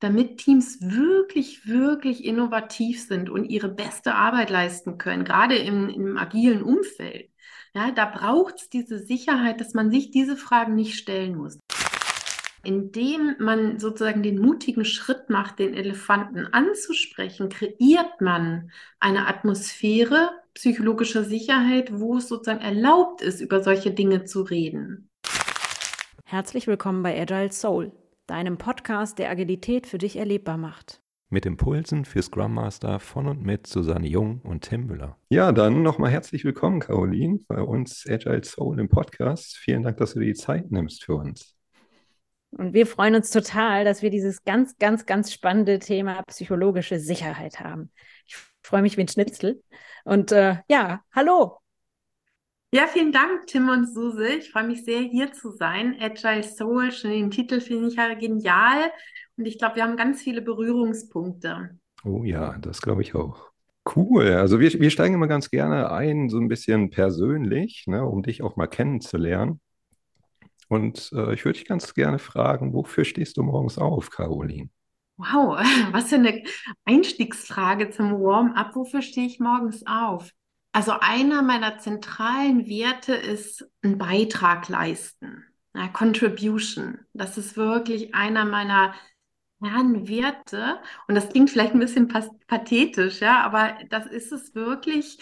damit 0.00 0.38
Teams 0.38 0.78
wirklich, 0.80 1.66
wirklich 1.66 2.24
innovativ 2.24 3.02
sind 3.02 3.30
und 3.30 3.44
ihre 3.44 3.68
beste 3.68 4.14
Arbeit 4.14 4.50
leisten 4.50 4.98
können, 4.98 5.24
gerade 5.24 5.56
im, 5.56 5.88
im 5.88 6.16
agilen 6.16 6.62
Umfeld. 6.62 7.30
Ja, 7.74 7.90
da 7.90 8.06
braucht 8.06 8.56
es 8.56 8.68
diese 8.70 8.98
Sicherheit, 8.98 9.60
dass 9.60 9.74
man 9.74 9.90
sich 9.90 10.10
diese 10.10 10.36
Fragen 10.36 10.74
nicht 10.74 10.98
stellen 10.98 11.36
muss. 11.36 11.58
Indem 12.64 13.36
man 13.38 13.78
sozusagen 13.78 14.22
den 14.22 14.40
mutigen 14.40 14.84
Schritt 14.84 15.30
macht, 15.30 15.58
den 15.58 15.74
Elefanten 15.74 16.46
anzusprechen, 16.46 17.48
kreiert 17.48 18.20
man 18.20 18.70
eine 19.00 19.26
Atmosphäre 19.26 20.30
psychologischer 20.54 21.22
Sicherheit, 21.22 21.90
wo 21.92 22.16
es 22.16 22.28
sozusagen 22.28 22.60
erlaubt 22.60 23.22
ist, 23.22 23.40
über 23.40 23.62
solche 23.62 23.92
Dinge 23.92 24.24
zu 24.24 24.42
reden. 24.42 25.08
Herzlich 26.24 26.66
willkommen 26.66 27.02
bei 27.02 27.18
Agile 27.20 27.52
Soul 27.52 27.92
deinem 28.28 28.58
Podcast, 28.58 29.18
der 29.18 29.30
Agilität 29.30 29.86
für 29.86 29.98
dich 29.98 30.16
erlebbar 30.16 30.58
macht. 30.58 31.00
Mit 31.30 31.44
Impulsen 31.44 32.04
für 32.04 32.22
Scrum 32.22 32.54
Master 32.54 33.00
von 33.00 33.26
und 33.26 33.42
mit 33.42 33.66
Susanne 33.66 34.06
Jung 34.06 34.40
und 34.42 34.64
Tim 34.64 34.86
Müller. 34.86 35.18
Ja, 35.28 35.52
dann 35.52 35.82
nochmal 35.82 36.10
herzlich 36.10 36.44
willkommen, 36.44 36.80
Caroline, 36.80 37.40
bei 37.48 37.60
uns 37.60 38.06
Agile 38.08 38.44
Soul 38.44 38.78
im 38.80 38.88
Podcast. 38.88 39.56
Vielen 39.56 39.82
Dank, 39.82 39.96
dass 39.96 40.14
du 40.14 40.20
dir 40.20 40.26
die 40.26 40.34
Zeit 40.34 40.70
nimmst 40.70 41.04
für 41.04 41.14
uns. 41.14 41.54
Und 42.50 42.72
wir 42.72 42.86
freuen 42.86 43.14
uns 43.14 43.30
total, 43.30 43.84
dass 43.84 44.02
wir 44.02 44.10
dieses 44.10 44.44
ganz, 44.44 44.76
ganz, 44.78 45.04
ganz 45.04 45.32
spannende 45.32 45.78
Thema 45.78 46.22
psychologische 46.24 46.98
Sicherheit 46.98 47.60
haben. 47.60 47.90
Ich 48.26 48.36
freue 48.62 48.82
mich 48.82 48.96
wie 48.96 49.02
ein 49.02 49.08
Schnitzel. 49.08 49.62
Und 50.04 50.32
äh, 50.32 50.56
ja, 50.68 51.02
hallo, 51.12 51.58
ja, 52.72 52.86
vielen 52.86 53.12
Dank, 53.12 53.46
Tim 53.46 53.68
und 53.68 53.86
Suse. 53.86 54.28
Ich 54.28 54.50
freue 54.50 54.66
mich 54.66 54.84
sehr, 54.84 55.00
hier 55.00 55.32
zu 55.32 55.50
sein. 55.52 55.96
Agile 56.00 56.42
Soul, 56.42 56.92
schon 56.92 57.10
den 57.10 57.30
Titel 57.30 57.60
finde 57.60 57.88
ich 57.88 57.94
ja 57.94 58.12
genial. 58.14 58.90
Und 59.36 59.46
ich 59.46 59.58
glaube, 59.58 59.76
wir 59.76 59.84
haben 59.84 59.96
ganz 59.96 60.22
viele 60.22 60.42
Berührungspunkte. 60.42 61.78
Oh 62.04 62.24
ja, 62.24 62.58
das 62.58 62.82
glaube 62.82 63.02
ich 63.02 63.14
auch. 63.14 63.50
Cool. 63.96 64.32
Also 64.32 64.60
wir, 64.60 64.70
wir 64.72 64.90
steigen 64.90 65.14
immer 65.14 65.28
ganz 65.28 65.50
gerne 65.50 65.90
ein, 65.90 66.28
so 66.28 66.38
ein 66.38 66.48
bisschen 66.48 66.90
persönlich, 66.90 67.84
ne, 67.86 68.04
um 68.04 68.22
dich 68.22 68.42
auch 68.42 68.56
mal 68.56 68.66
kennenzulernen. 68.66 69.60
Und 70.68 71.10
äh, 71.14 71.32
ich 71.32 71.44
würde 71.44 71.58
dich 71.58 71.66
ganz 71.66 71.94
gerne 71.94 72.18
fragen, 72.18 72.74
wofür 72.74 73.04
stehst 73.04 73.38
du 73.38 73.42
morgens 73.42 73.78
auf, 73.78 74.10
Caroline? 74.10 74.68
Wow, 75.16 75.58
was 75.92 76.10
für 76.10 76.16
eine 76.16 76.42
Einstiegsfrage 76.84 77.90
zum 77.90 78.12
Warm-up. 78.20 78.76
Wofür 78.76 79.00
stehe 79.00 79.26
ich 79.26 79.40
morgens 79.40 79.86
auf? 79.86 80.30
Also 80.78 80.92
einer 81.00 81.42
meiner 81.42 81.78
zentralen 81.78 82.68
Werte 82.68 83.12
ist 83.12 83.68
ein 83.82 83.98
Beitrag 83.98 84.68
leisten, 84.68 85.44
ja, 85.74 85.88
Contribution. 85.88 87.00
Das 87.12 87.36
ist 87.36 87.56
wirklich 87.56 88.14
einer 88.14 88.44
meiner 88.44 88.94
Kernwerte. 89.60 90.78
Und 91.08 91.16
das 91.16 91.30
klingt 91.30 91.50
vielleicht 91.50 91.74
ein 91.74 91.80
bisschen 91.80 92.06
pathetisch, 92.46 93.18
ja, 93.18 93.40
aber 93.40 93.76
das 93.90 94.06
ist 94.06 94.30
es 94.30 94.54
wirklich, 94.54 95.18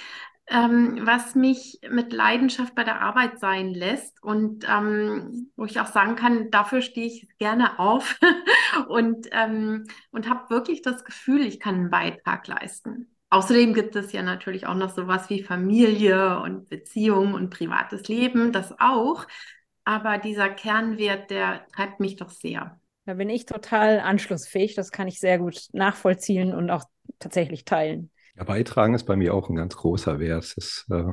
ähm, 0.48 0.98
was 1.06 1.34
mich 1.34 1.80
mit 1.88 2.12
Leidenschaft 2.12 2.74
bei 2.74 2.84
der 2.84 3.00
Arbeit 3.00 3.40
sein 3.40 3.72
lässt 3.72 4.22
und 4.22 4.66
ähm, 4.68 5.50
wo 5.56 5.64
ich 5.64 5.80
auch 5.80 5.86
sagen 5.86 6.16
kann, 6.16 6.50
dafür 6.50 6.82
stehe 6.82 7.06
ich 7.06 7.28
gerne 7.38 7.78
auf 7.78 8.20
und, 8.88 9.26
ähm, 9.32 9.86
und 10.10 10.28
habe 10.28 10.50
wirklich 10.50 10.82
das 10.82 11.02
Gefühl, 11.02 11.46
ich 11.46 11.60
kann 11.60 11.76
einen 11.76 11.90
Beitrag 11.90 12.46
leisten. 12.46 13.15
Außerdem 13.30 13.74
gibt 13.74 13.96
es 13.96 14.12
ja 14.12 14.22
natürlich 14.22 14.66
auch 14.66 14.74
noch 14.74 14.94
sowas 14.94 15.28
wie 15.30 15.42
Familie 15.42 16.40
und 16.40 16.68
Beziehung 16.68 17.34
und 17.34 17.50
privates 17.50 18.06
Leben, 18.08 18.52
das 18.52 18.72
auch. 18.78 19.26
Aber 19.84 20.18
dieser 20.18 20.48
Kernwert, 20.48 21.30
der 21.30 21.66
treibt 21.74 22.00
mich 22.00 22.16
doch 22.16 22.30
sehr. 22.30 22.78
Da 23.04 23.14
bin 23.14 23.30
ich 23.30 23.46
total 23.46 24.00
anschlussfähig. 24.00 24.74
Das 24.74 24.90
kann 24.90 25.06
ich 25.06 25.20
sehr 25.20 25.38
gut 25.38 25.68
nachvollziehen 25.72 26.54
und 26.54 26.70
auch 26.70 26.84
tatsächlich 27.18 27.64
teilen. 27.64 28.10
Ja, 28.36 28.44
beitragen 28.44 28.94
ist 28.94 29.04
bei 29.04 29.16
mir 29.16 29.32
auch 29.32 29.48
ein 29.48 29.56
ganz 29.56 29.76
großer 29.76 30.18
Wert. 30.18 30.54
Das 30.56 30.84
äh, 30.90 31.12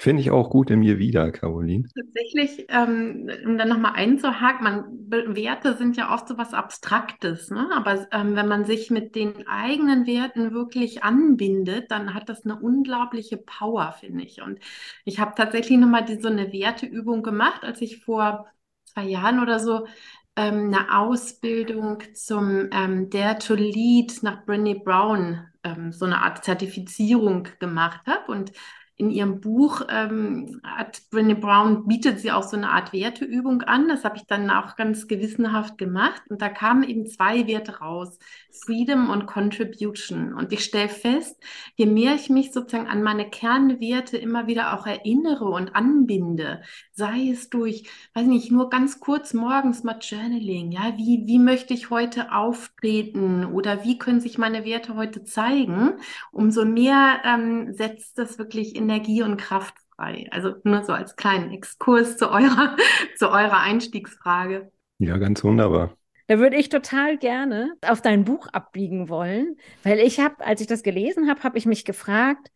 Finde 0.00 0.22
ich 0.22 0.30
auch 0.30 0.48
gut 0.48 0.70
in 0.70 0.78
mir 0.78 0.98
wieder, 0.98 1.30
Caroline. 1.30 1.86
Tatsächlich, 1.94 2.64
ähm, 2.70 3.30
um 3.44 3.58
dann 3.58 3.68
nochmal 3.68 3.92
einzuhaken, 3.96 4.64
man, 4.64 5.36
Werte 5.36 5.76
sind 5.76 5.94
ja 5.98 6.14
oft 6.14 6.26
so 6.26 6.38
was 6.38 6.54
Abstraktes, 6.54 7.50
ne? 7.50 7.68
aber 7.74 8.06
ähm, 8.10 8.34
wenn 8.34 8.48
man 8.48 8.64
sich 8.64 8.90
mit 8.90 9.14
den 9.14 9.46
eigenen 9.46 10.06
Werten 10.06 10.54
wirklich 10.54 11.04
anbindet, 11.04 11.90
dann 11.90 12.14
hat 12.14 12.30
das 12.30 12.46
eine 12.46 12.58
unglaubliche 12.58 13.36
Power, 13.36 13.92
finde 13.92 14.24
ich. 14.24 14.40
Und 14.40 14.58
ich 15.04 15.20
habe 15.20 15.34
tatsächlich 15.36 15.76
nochmal 15.78 16.06
so 16.18 16.28
eine 16.28 16.50
Werteübung 16.50 17.22
gemacht, 17.22 17.62
als 17.62 17.82
ich 17.82 18.02
vor 18.02 18.46
zwei 18.86 19.04
Jahren 19.04 19.38
oder 19.38 19.60
so 19.60 19.86
ähm, 20.34 20.72
eine 20.72 20.96
Ausbildung 20.98 21.98
zum 22.14 22.70
ähm, 22.72 23.10
Dare 23.10 23.36
to 23.38 23.52
Lead 23.52 24.22
nach 24.22 24.46
Brené 24.46 24.82
Brown, 24.82 25.46
ähm, 25.62 25.92
so 25.92 26.06
eine 26.06 26.22
Art 26.22 26.42
Zertifizierung 26.42 27.48
gemacht 27.58 28.00
habe. 28.06 28.32
Und 28.32 28.52
in 29.00 29.10
ihrem 29.10 29.40
Buch 29.40 29.80
ähm, 29.88 30.60
hat 30.62 31.00
Brené 31.10 31.34
Brown 31.34 31.86
bietet 31.86 32.20
sie 32.20 32.30
auch 32.30 32.42
so 32.42 32.54
eine 32.54 32.68
Art 32.68 32.92
Werteübung 32.92 33.62
an. 33.62 33.88
Das 33.88 34.04
habe 34.04 34.18
ich 34.18 34.26
dann 34.26 34.50
auch 34.50 34.76
ganz 34.76 35.08
gewissenhaft 35.08 35.78
gemacht. 35.78 36.22
Und 36.28 36.42
da 36.42 36.50
kamen 36.50 36.82
eben 36.82 37.06
zwei 37.06 37.46
Werte 37.46 37.78
raus: 37.78 38.18
Freedom 38.52 39.08
und 39.08 39.24
Contribution. 39.24 40.34
Und 40.34 40.52
ich 40.52 40.62
stelle 40.64 40.90
fest, 40.90 41.42
je 41.76 41.86
mehr 41.86 42.14
ich 42.14 42.28
mich 42.28 42.52
sozusagen 42.52 42.88
an 42.88 43.02
meine 43.02 43.30
Kernwerte 43.30 44.18
immer 44.18 44.46
wieder 44.46 44.78
auch 44.78 44.86
erinnere 44.86 45.46
und 45.46 45.74
anbinde, 45.74 46.60
sei 46.92 47.30
es 47.32 47.48
durch, 47.48 47.84
weiß 48.12 48.26
nicht, 48.26 48.52
nur 48.52 48.68
ganz 48.68 49.00
kurz 49.00 49.32
morgens 49.32 49.82
mal 49.82 49.96
Journaling, 49.98 50.72
ja, 50.72 50.92
wie, 50.98 51.22
wie 51.24 51.38
möchte 51.38 51.72
ich 51.72 51.88
heute 51.88 52.32
auftreten 52.32 53.46
oder 53.46 53.82
wie 53.82 53.96
können 53.96 54.20
sich 54.20 54.36
meine 54.36 54.66
Werte 54.66 54.94
heute 54.94 55.24
zeigen, 55.24 55.94
umso 56.32 56.66
mehr 56.66 57.22
ähm, 57.24 57.72
setzt 57.72 58.18
das 58.18 58.38
wirklich 58.38 58.76
in 58.76 58.89
Energie 58.90 59.22
und 59.22 59.36
Kraft 59.36 59.74
frei. 59.94 60.26
Also 60.30 60.54
nur 60.64 60.82
so 60.84 60.92
als 60.92 61.16
kleinen 61.16 61.52
Exkurs 61.52 62.16
zu 62.16 62.30
eurer, 62.30 62.76
zu 63.16 63.28
eurer 63.28 63.60
Einstiegsfrage. 63.60 64.70
Ja, 64.98 65.16
ganz 65.18 65.44
wunderbar. 65.44 65.96
Da 66.26 66.38
würde 66.38 66.56
ich 66.56 66.68
total 66.68 67.18
gerne 67.18 67.74
auf 67.84 68.02
dein 68.02 68.24
Buch 68.24 68.46
abbiegen 68.48 69.08
wollen, 69.08 69.56
weil 69.82 69.98
ich 69.98 70.20
habe, 70.20 70.44
als 70.44 70.60
ich 70.60 70.68
das 70.68 70.82
gelesen 70.82 71.28
habe, 71.28 71.42
habe 71.42 71.58
ich 71.58 71.66
mich 71.66 71.84
gefragt, 71.84 72.50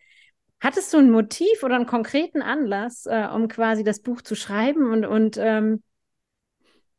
hattest 0.61 0.93
du 0.95 0.99
ein 0.99 1.11
Motiv 1.11 1.63
oder 1.63 1.75
einen 1.75 1.87
konkreten 1.87 2.41
Anlass, 2.41 3.07
äh, 3.07 3.27
um 3.35 3.49
quasi 3.49 3.83
das 3.83 4.01
Buch 4.01 4.23
zu 4.23 4.37
schreiben 4.37 4.93
und, 4.93 5.05
und 5.05 5.37
ähm, 5.39 5.83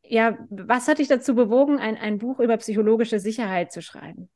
ja, 0.02 0.38
was 0.50 0.86
hat 0.86 0.98
dich 0.98 1.08
dazu 1.08 1.34
bewogen, 1.34 1.78
ein, 1.78 1.96
ein 1.96 2.18
Buch 2.18 2.40
über 2.40 2.56
psychologische 2.58 3.18
Sicherheit 3.18 3.72
zu 3.72 3.82
schreiben? 3.82 4.28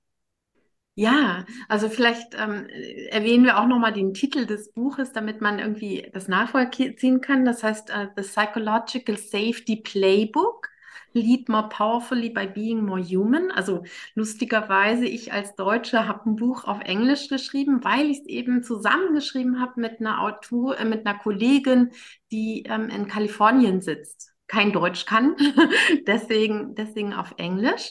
Ja, 1.01 1.47
also 1.69 1.89
vielleicht 1.89 2.35
ähm, 2.35 2.67
erwähnen 3.09 3.45
wir 3.45 3.59
auch 3.59 3.67
nochmal 3.67 3.95
den 3.95 4.13
Titel 4.13 4.45
des 4.45 4.71
Buches, 4.75 5.13
damit 5.13 5.41
man 5.41 5.59
irgendwie 5.59 6.07
das 6.13 6.29
nachvollziehen 6.29 7.23
kann. 7.23 7.47
Das 7.47 7.63
heißt 7.63 7.89
uh, 7.91 8.09
The 8.17 8.23
Psychological 8.23 9.17
Safety 9.17 9.77
Playbook. 9.77 10.69
Lead 11.15 11.49
more 11.49 11.71
powerfully 11.71 12.29
by 12.29 12.47
being 12.47 12.85
more 12.85 13.03
human. 13.03 13.51
Also 13.51 13.83
lustigerweise, 14.15 15.07
ich 15.07 15.33
als 15.33 15.57
Deutsche 15.57 16.07
habe 16.07 16.29
ein 16.29 16.37
Buch 16.37 16.65
auf 16.65 16.81
Englisch 16.83 17.29
geschrieben, 17.29 17.83
weil 17.83 18.11
ich 18.11 18.19
es 18.19 18.27
eben 18.27 18.63
zusammengeschrieben 18.63 19.59
habe 19.59 19.81
mit 19.81 20.01
einer 20.01 20.21
Autor, 20.21 20.79
äh, 20.79 20.85
mit 20.85 21.07
einer 21.07 21.19
Kollegin, 21.19 21.93
die 22.31 22.65
ähm, 22.69 22.91
in 22.91 23.09
Kalifornien 23.09 23.81
sitzt, 23.81 24.35
kein 24.49 24.71
Deutsch 24.73 25.07
kann, 25.07 25.35
deswegen, 26.07 26.75
deswegen 26.75 27.15
auf 27.15 27.33
Englisch. 27.39 27.91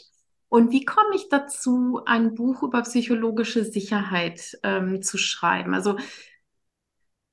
Und 0.49 0.71
wie 0.71 0.83
komme 0.83 1.15
ich 1.15 1.29
dazu, 1.29 2.01
ein 2.05 2.33
Buch 2.33 2.63
über 2.63 2.81
psychologische 2.81 3.63
Sicherheit 3.63 4.57
ähm, 4.63 5.01
zu 5.01 5.17
schreiben? 5.17 5.73
Also 5.73 5.97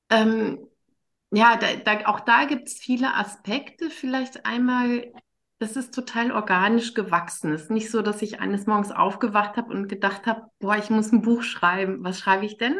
ähm, 0.09 0.67
ja, 1.31 1.57
da, 1.57 1.75
da, 1.75 2.07
auch 2.07 2.21
da 2.21 2.45
gibt 2.45 2.67
es 2.69 2.79
viele 2.79 3.13
Aspekte. 3.15 3.89
Vielleicht 3.89 4.45
einmal, 4.45 5.11
das 5.59 5.75
ist 5.75 5.93
total 5.93 6.31
organisch 6.31 6.93
gewachsen. 6.93 7.51
Es 7.51 7.63
ist 7.63 7.71
nicht 7.71 7.91
so, 7.91 8.01
dass 8.01 8.21
ich 8.21 8.39
eines 8.39 8.65
Morgens 8.67 8.91
aufgewacht 8.91 9.57
habe 9.57 9.73
und 9.73 9.89
gedacht 9.89 10.25
habe, 10.25 10.43
boah, 10.59 10.77
ich 10.77 10.89
muss 10.89 11.11
ein 11.11 11.21
Buch 11.21 11.43
schreiben. 11.43 12.03
Was 12.03 12.19
schreibe 12.19 12.45
ich 12.45 12.57
denn? 12.57 12.77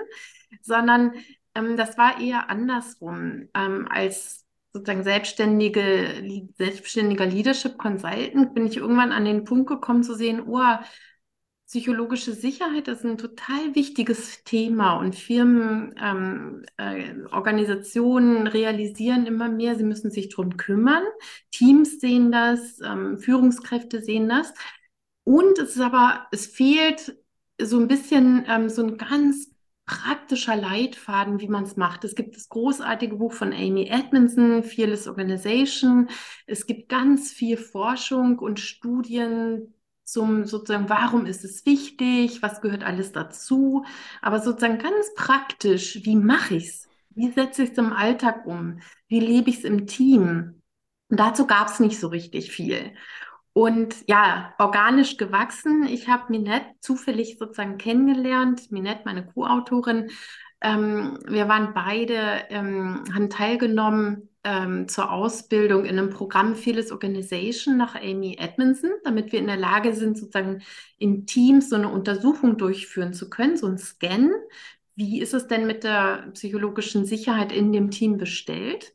Sondern 0.61 1.13
ähm, 1.55 1.75
das 1.77 1.97
war 1.97 2.21
eher 2.21 2.49
andersrum. 2.49 3.49
Ähm, 3.53 3.87
als 3.89 4.46
sozusagen 4.77 5.03
selbstständige, 5.03 6.23
selbstständiger 6.57 7.25
Leadership 7.25 7.77
Consultant 7.77 8.53
bin 8.53 8.67
ich 8.67 8.77
irgendwann 8.77 9.11
an 9.11 9.25
den 9.25 9.43
Punkt 9.43 9.67
gekommen 9.67 10.03
zu 10.03 10.15
sehen, 10.15 10.41
oh, 10.47 10.77
psychologische 11.67 12.31
Sicherheit 12.31 12.87
ist 12.87 13.03
ein 13.03 13.17
total 13.17 13.75
wichtiges 13.75 14.43
Thema 14.45 14.97
und 14.97 15.15
Firmen, 15.15 15.93
ähm, 16.01 16.65
äh, 16.77 17.13
Organisationen 17.31 18.47
realisieren 18.47 19.25
immer 19.25 19.49
mehr, 19.49 19.75
sie 19.75 19.83
müssen 19.83 20.09
sich 20.09 20.29
darum 20.29 20.55
kümmern. 20.55 21.03
Teams 21.51 21.99
sehen 21.99 22.31
das, 22.31 22.79
ähm, 22.79 23.17
Führungskräfte 23.17 24.01
sehen 24.01 24.29
das. 24.29 24.53
Und 25.25 25.59
es 25.59 25.75
ist 25.75 25.81
aber, 25.81 26.27
es 26.31 26.47
fehlt 26.47 27.17
so 27.61 27.79
ein 27.79 27.89
bisschen 27.89 28.45
ähm, 28.47 28.69
so 28.69 28.83
ein 28.83 28.97
ganz 28.97 29.51
praktischer 29.87 30.55
Leitfaden, 30.55 31.39
wie 31.39 31.47
man 31.47 31.63
es 31.63 31.77
macht. 31.77 32.03
Es 32.03 32.13
gibt 32.13 32.35
das 32.35 32.49
großartige 32.49 33.15
Buch 33.15 33.33
von 33.33 33.53
Amy 33.53 33.87
Edmondson, 33.89 34.61
Fearless 34.63 35.07
Organization. 35.07 36.09
Es 36.45 36.67
gibt 36.67 36.89
ganz 36.89 37.31
viel 37.31 37.57
Forschung 37.57 38.37
und 38.37 38.59
Studien 38.59 39.73
zum 40.03 40.45
sozusagen, 40.45 40.89
warum 40.89 41.25
ist 41.25 41.43
es 41.43 41.65
wichtig, 41.65 42.41
was 42.41 42.61
gehört 42.61 42.83
alles 42.83 43.11
dazu, 43.11 43.85
aber 44.21 44.39
sozusagen 44.39 44.77
ganz 44.77 45.13
praktisch, 45.15 45.99
wie 46.03 46.15
mache 46.15 46.55
ich 46.55 46.65
es? 46.65 46.87
Wie 47.09 47.31
setze 47.31 47.63
ich 47.63 47.71
es 47.71 47.77
im 47.77 47.91
Alltag 47.93 48.45
um? 48.45 48.79
Wie 49.07 49.19
lebe 49.19 49.49
ich 49.49 49.57
es 49.59 49.63
im 49.63 49.87
Team? 49.87 50.61
Und 51.09 51.19
dazu 51.19 51.47
gab 51.47 51.69
es 51.69 51.79
nicht 51.79 51.99
so 51.99 52.09
richtig 52.09 52.51
viel. 52.51 52.93
Und 53.57 53.95
ja, 54.05 54.53
organisch 54.59 55.17
gewachsen. 55.17 55.87
Ich 55.87 56.07
habe 56.07 56.25
Minette 56.29 56.67
zufällig 56.79 57.39
sozusagen 57.39 57.79
kennengelernt. 57.79 58.71
Minette, 58.71 59.01
meine 59.05 59.25
Co-Autorin. 59.25 60.11
Ähm, 60.61 61.17
wir 61.27 61.47
waren 61.47 61.73
beide, 61.73 62.43
ähm, 62.51 63.03
haben 63.11 63.31
teilgenommen 63.31 64.29
ähm, 64.43 64.87
zur 64.87 65.11
Ausbildung 65.11 65.85
in 65.85 65.97
einem 65.97 66.11
Programm 66.11 66.55
Fearless 66.55 66.91
Organization 66.91 67.77
nach 67.77 67.95
Amy 67.95 68.37
Edmondson, 68.39 68.91
damit 69.03 69.31
wir 69.31 69.39
in 69.39 69.47
der 69.47 69.57
Lage 69.57 69.95
sind, 69.95 70.19
sozusagen 70.19 70.61
in 70.99 71.25
Teams 71.25 71.71
so 71.71 71.77
eine 71.77 71.89
Untersuchung 71.89 72.59
durchführen 72.59 73.15
zu 73.15 73.27
können, 73.27 73.57
so 73.57 73.65
ein 73.65 73.79
Scan. 73.79 74.29
Wie 74.93 75.19
ist 75.19 75.33
es 75.33 75.47
denn 75.47 75.65
mit 75.65 75.83
der 75.83 76.29
psychologischen 76.35 77.05
Sicherheit 77.05 77.51
in 77.51 77.73
dem 77.73 77.89
Team 77.89 78.19
bestellt? 78.19 78.93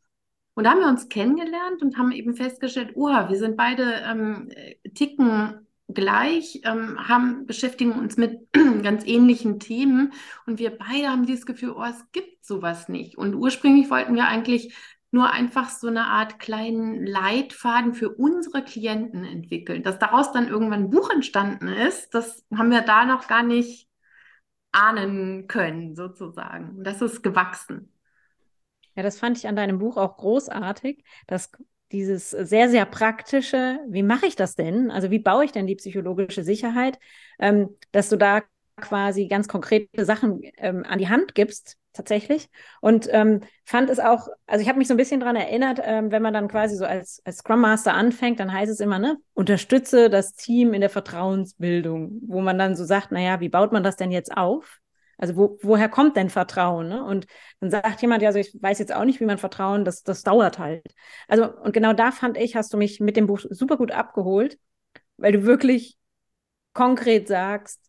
Und 0.55 0.65
da 0.65 0.71
haben 0.71 0.81
wir 0.81 0.89
uns 0.89 1.09
kennengelernt 1.09 1.83
und 1.83 1.97
haben 1.97 2.13
eben 2.13 2.35
festgestellt, 2.35 2.93
oh, 2.95 3.09
wir 3.09 3.37
sind 3.37 3.57
beide 3.57 4.03
ähm, 4.05 4.51
ticken 4.95 5.67
gleich, 5.89 6.61
ähm, 6.65 7.09
haben, 7.09 7.47
beschäftigen 7.47 7.93
uns 7.93 8.17
mit 8.17 8.49
ganz 8.83 9.07
ähnlichen 9.07 9.61
Themen 9.61 10.13
und 10.47 10.59
wir 10.59 10.77
beide 10.77 11.09
haben 11.09 11.27
dieses 11.27 11.47
Gefühl, 11.47 11.71
oh, 11.71 11.85
es 11.85 12.11
gibt 12.13 12.45
sowas 12.45 12.89
nicht. 12.89 13.17
Und 13.17 13.35
ursprünglich 13.35 13.91
wollten 13.91 14.15
wir 14.15 14.27
eigentlich 14.27 14.75
nur 15.11 15.31
einfach 15.31 15.69
so 15.69 15.89
eine 15.89 16.07
Art 16.07 16.39
kleinen 16.39 17.07
Leitfaden 17.07 17.93
für 17.95 18.11
unsere 18.11 18.65
Klienten 18.65 19.25
entwickeln. 19.25 19.83
Dass 19.83 19.99
daraus 19.99 20.33
dann 20.33 20.49
irgendwann 20.49 20.85
ein 20.85 20.91
Buch 20.91 21.11
entstanden 21.11 21.69
ist, 21.69 22.15
das 22.15 22.45
haben 22.55 22.71
wir 22.71 22.81
da 22.81 23.05
noch 23.05 23.29
gar 23.29 23.43
nicht 23.43 23.89
ahnen 24.73 25.47
können, 25.49 25.95
sozusagen. 25.95 26.83
Das 26.83 27.03
ist 27.03 27.23
gewachsen. 27.23 27.92
Ja, 28.97 29.03
das 29.03 29.19
fand 29.19 29.39
ich 29.39 29.47
an 29.49 29.57
deinem 29.57 29.79
Buch 29.79 29.97
auch 29.97 30.17
großartig, 30.17 31.05
dass 31.27 31.51
dieses 31.93 32.31
sehr, 32.31 32.71
sehr 32.71 32.87
praktische, 32.87 33.79
wie 33.89 34.03
mache 34.03 34.27
ich 34.27 34.37
das 34.37 34.55
denn? 34.55 34.91
Also 34.91 35.11
wie 35.11 35.19
baue 35.19 35.45
ich 35.45 35.53
denn 35.53 35.67
die 35.67 35.77
psychologische 35.77 36.43
Sicherheit, 36.43 36.99
ähm, 37.39 37.77
dass 37.93 38.09
du 38.09 38.17
da 38.17 38.43
quasi 38.77 39.29
ganz 39.29 39.49
konkrete 39.49 40.05
Sachen 40.05 40.41
ähm, 40.57 40.85
an 40.89 40.99
die 40.99 41.09
Hand 41.09 41.35
gibst, 41.35 41.77
tatsächlich. 41.93 42.49
Und 42.81 43.07
ähm, 43.13 43.41
fand 43.67 43.91
es 43.91 43.99
auch, 44.01 44.29
also 44.47 44.63
ich 44.63 44.69
habe 44.69 44.79
mich 44.79 44.89
so 44.89 44.95
ein 44.95 44.97
bisschen 44.97 45.21
daran 45.21 45.37
erinnert, 45.37 45.79
ähm, 45.85 46.11
wenn 46.11 46.23
man 46.23 46.33
dann 46.33 46.49
quasi 46.49 46.77
so 46.77 46.87
als, 46.87 47.21
als 47.27 47.39
Scrum 47.39 47.61
Master 47.61 47.93
anfängt, 47.95 48.41
dann 48.41 48.53
heißt 48.53 48.73
es 48.73 48.81
immer, 48.81 48.99
ne, 48.99 49.19
unterstütze 49.35 50.09
das 50.09 50.33
Team 50.35 50.73
in 50.73 50.81
der 50.81 50.91
Vertrauensbildung, 50.91 52.21
wo 52.27 52.41
man 52.41 52.59
dann 52.59 52.75
so 52.77 52.85
sagt, 52.85 53.13
naja, 53.13 53.41
wie 53.41 53.51
baut 53.51 53.73
man 53.73 53.83
das 53.85 53.97
denn 53.97 54.11
jetzt 54.11 54.35
auf? 54.35 54.79
Also 55.19 55.37
wo, 55.37 55.59
woher 55.63 55.89
kommt 55.89 56.17
denn 56.17 56.31
Vertrauen? 56.31 56.89
Ne? 56.89 57.05
Und 57.05 57.27
dann 57.61 57.71
sagt 57.71 58.03
jemand, 58.03 58.23
ja, 58.23 58.29
also 58.29 58.39
ich 58.39 58.57
weiß 58.61 58.79
jetzt 58.79 58.95
auch 58.95 59.05
nicht, 59.05 59.21
wie 59.21 59.25
man 59.27 59.39
Vertrauen, 59.39 59.85
das, 59.85 60.03
das 60.03 60.23
dauert 60.23 60.59
halt. 60.59 60.83
Also, 61.29 61.53
und 61.61 61.73
genau 61.73 61.93
da 61.93 62.11
fand 62.13 62.37
ich, 62.37 62.57
hast 62.57 62.73
du 62.73 62.77
mich 62.79 63.01
mit 63.01 63.17
dem 63.17 63.27
Buch 63.27 63.41
super 63.51 63.77
gut 63.77 63.93
abgeholt, 63.93 64.59
weil 65.17 65.33
du 65.33 65.45
wirklich 65.45 65.99
konkret 66.75 67.29
sagst, 67.29 67.81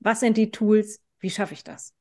was 0.00 0.20
sind 0.20 0.36
die 0.36 0.50
Tools, 0.50 1.00
wie 1.20 1.30
schaffe 1.30 1.54
ich 1.54 1.64
das? 1.64 1.94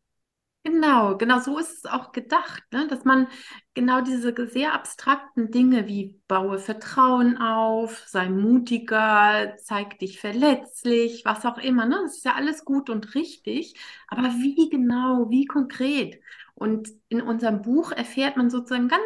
Genau, 0.63 1.17
genau 1.17 1.39
so 1.39 1.57
ist 1.57 1.71
es 1.77 1.85
auch 1.85 2.11
gedacht, 2.11 2.61
ne? 2.71 2.87
dass 2.87 3.03
man 3.03 3.27
genau 3.73 4.01
diese 4.01 4.31
sehr 4.47 4.73
abstrakten 4.75 5.49
Dinge 5.49 5.87
wie 5.87 6.21
baue 6.27 6.59
Vertrauen 6.59 7.37
auf, 7.39 8.03
sei 8.07 8.29
mutiger, 8.29 9.55
zeig 9.57 9.97
dich 9.97 10.19
verletzlich, 10.19 11.25
was 11.25 11.45
auch 11.47 11.57
immer, 11.57 11.87
ne? 11.87 11.99
das 12.03 12.17
ist 12.17 12.25
ja 12.25 12.35
alles 12.35 12.63
gut 12.63 12.91
und 12.91 13.15
richtig, 13.15 13.75
aber 14.07 14.21
wie 14.35 14.69
genau, 14.69 15.31
wie 15.31 15.45
konkret? 15.45 16.21
Und 16.53 16.89
in 17.09 17.21
unserem 17.23 17.63
Buch 17.63 17.91
erfährt 17.91 18.37
man 18.37 18.51
sozusagen 18.51 18.87
ganz, 18.87 19.01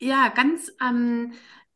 ja, 0.00 0.28
ganz 0.28 0.70
ähm, 0.80 1.32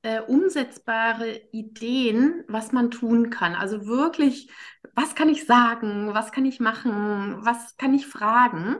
äh, 0.09 0.21
umsetzbare 0.23 1.39
Ideen, 1.53 2.43
was 2.49 2.73
man 2.73 2.91
tun 2.91 3.29
kann. 3.29 3.55
Also 3.55 3.87
wirklich, 3.87 4.51
was 4.95 5.15
kann 5.15 5.29
ich 5.29 5.45
sagen, 5.45 6.15
was 6.15 6.33
kann 6.33 6.47
ich 6.47 6.61
machen, 6.61 7.45
was 7.45 7.77
kann 7.77 7.93
ich 7.93 8.07
fragen, 8.07 8.77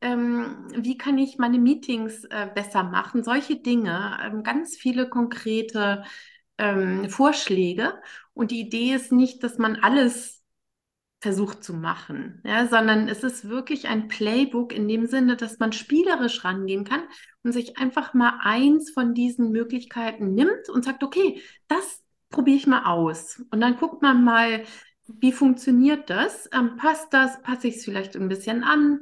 ähm, 0.00 0.66
wie 0.74 0.98
kann 0.98 1.16
ich 1.18 1.38
meine 1.38 1.60
Meetings 1.60 2.24
äh, 2.24 2.48
besser 2.52 2.82
machen, 2.82 3.22
solche 3.22 3.56
Dinge, 3.56 4.18
ähm, 4.24 4.42
ganz 4.42 4.76
viele 4.76 5.08
konkrete 5.08 6.02
ähm, 6.58 7.08
Vorschläge. 7.08 7.94
Und 8.32 8.50
die 8.50 8.60
Idee 8.60 8.94
ist 8.94 9.12
nicht, 9.12 9.44
dass 9.44 9.58
man 9.58 9.76
alles 9.76 10.43
versucht 11.24 11.64
zu 11.64 11.72
machen, 11.72 12.42
ja, 12.44 12.66
sondern 12.66 13.08
es 13.08 13.24
ist 13.24 13.48
wirklich 13.48 13.88
ein 13.88 14.08
Playbook 14.08 14.74
in 14.74 14.86
dem 14.86 15.06
Sinne, 15.06 15.36
dass 15.36 15.58
man 15.58 15.72
spielerisch 15.72 16.44
rangehen 16.44 16.84
kann 16.84 17.00
und 17.42 17.52
sich 17.52 17.78
einfach 17.78 18.12
mal 18.12 18.40
eins 18.42 18.90
von 18.90 19.14
diesen 19.14 19.50
Möglichkeiten 19.50 20.34
nimmt 20.34 20.68
und 20.68 20.84
sagt, 20.84 21.02
okay, 21.02 21.40
das 21.66 22.02
probiere 22.28 22.58
ich 22.58 22.66
mal 22.66 22.84
aus. 22.84 23.42
Und 23.50 23.62
dann 23.62 23.78
guckt 23.78 24.02
man 24.02 24.22
mal, 24.22 24.64
wie 25.06 25.32
funktioniert 25.32 26.10
das? 26.10 26.46
Ähm, 26.52 26.76
passt 26.76 27.14
das? 27.14 27.40
Passe 27.40 27.68
ich 27.68 27.76
es 27.76 27.84
vielleicht 27.86 28.16
ein 28.16 28.28
bisschen 28.28 28.62
an? 28.62 29.00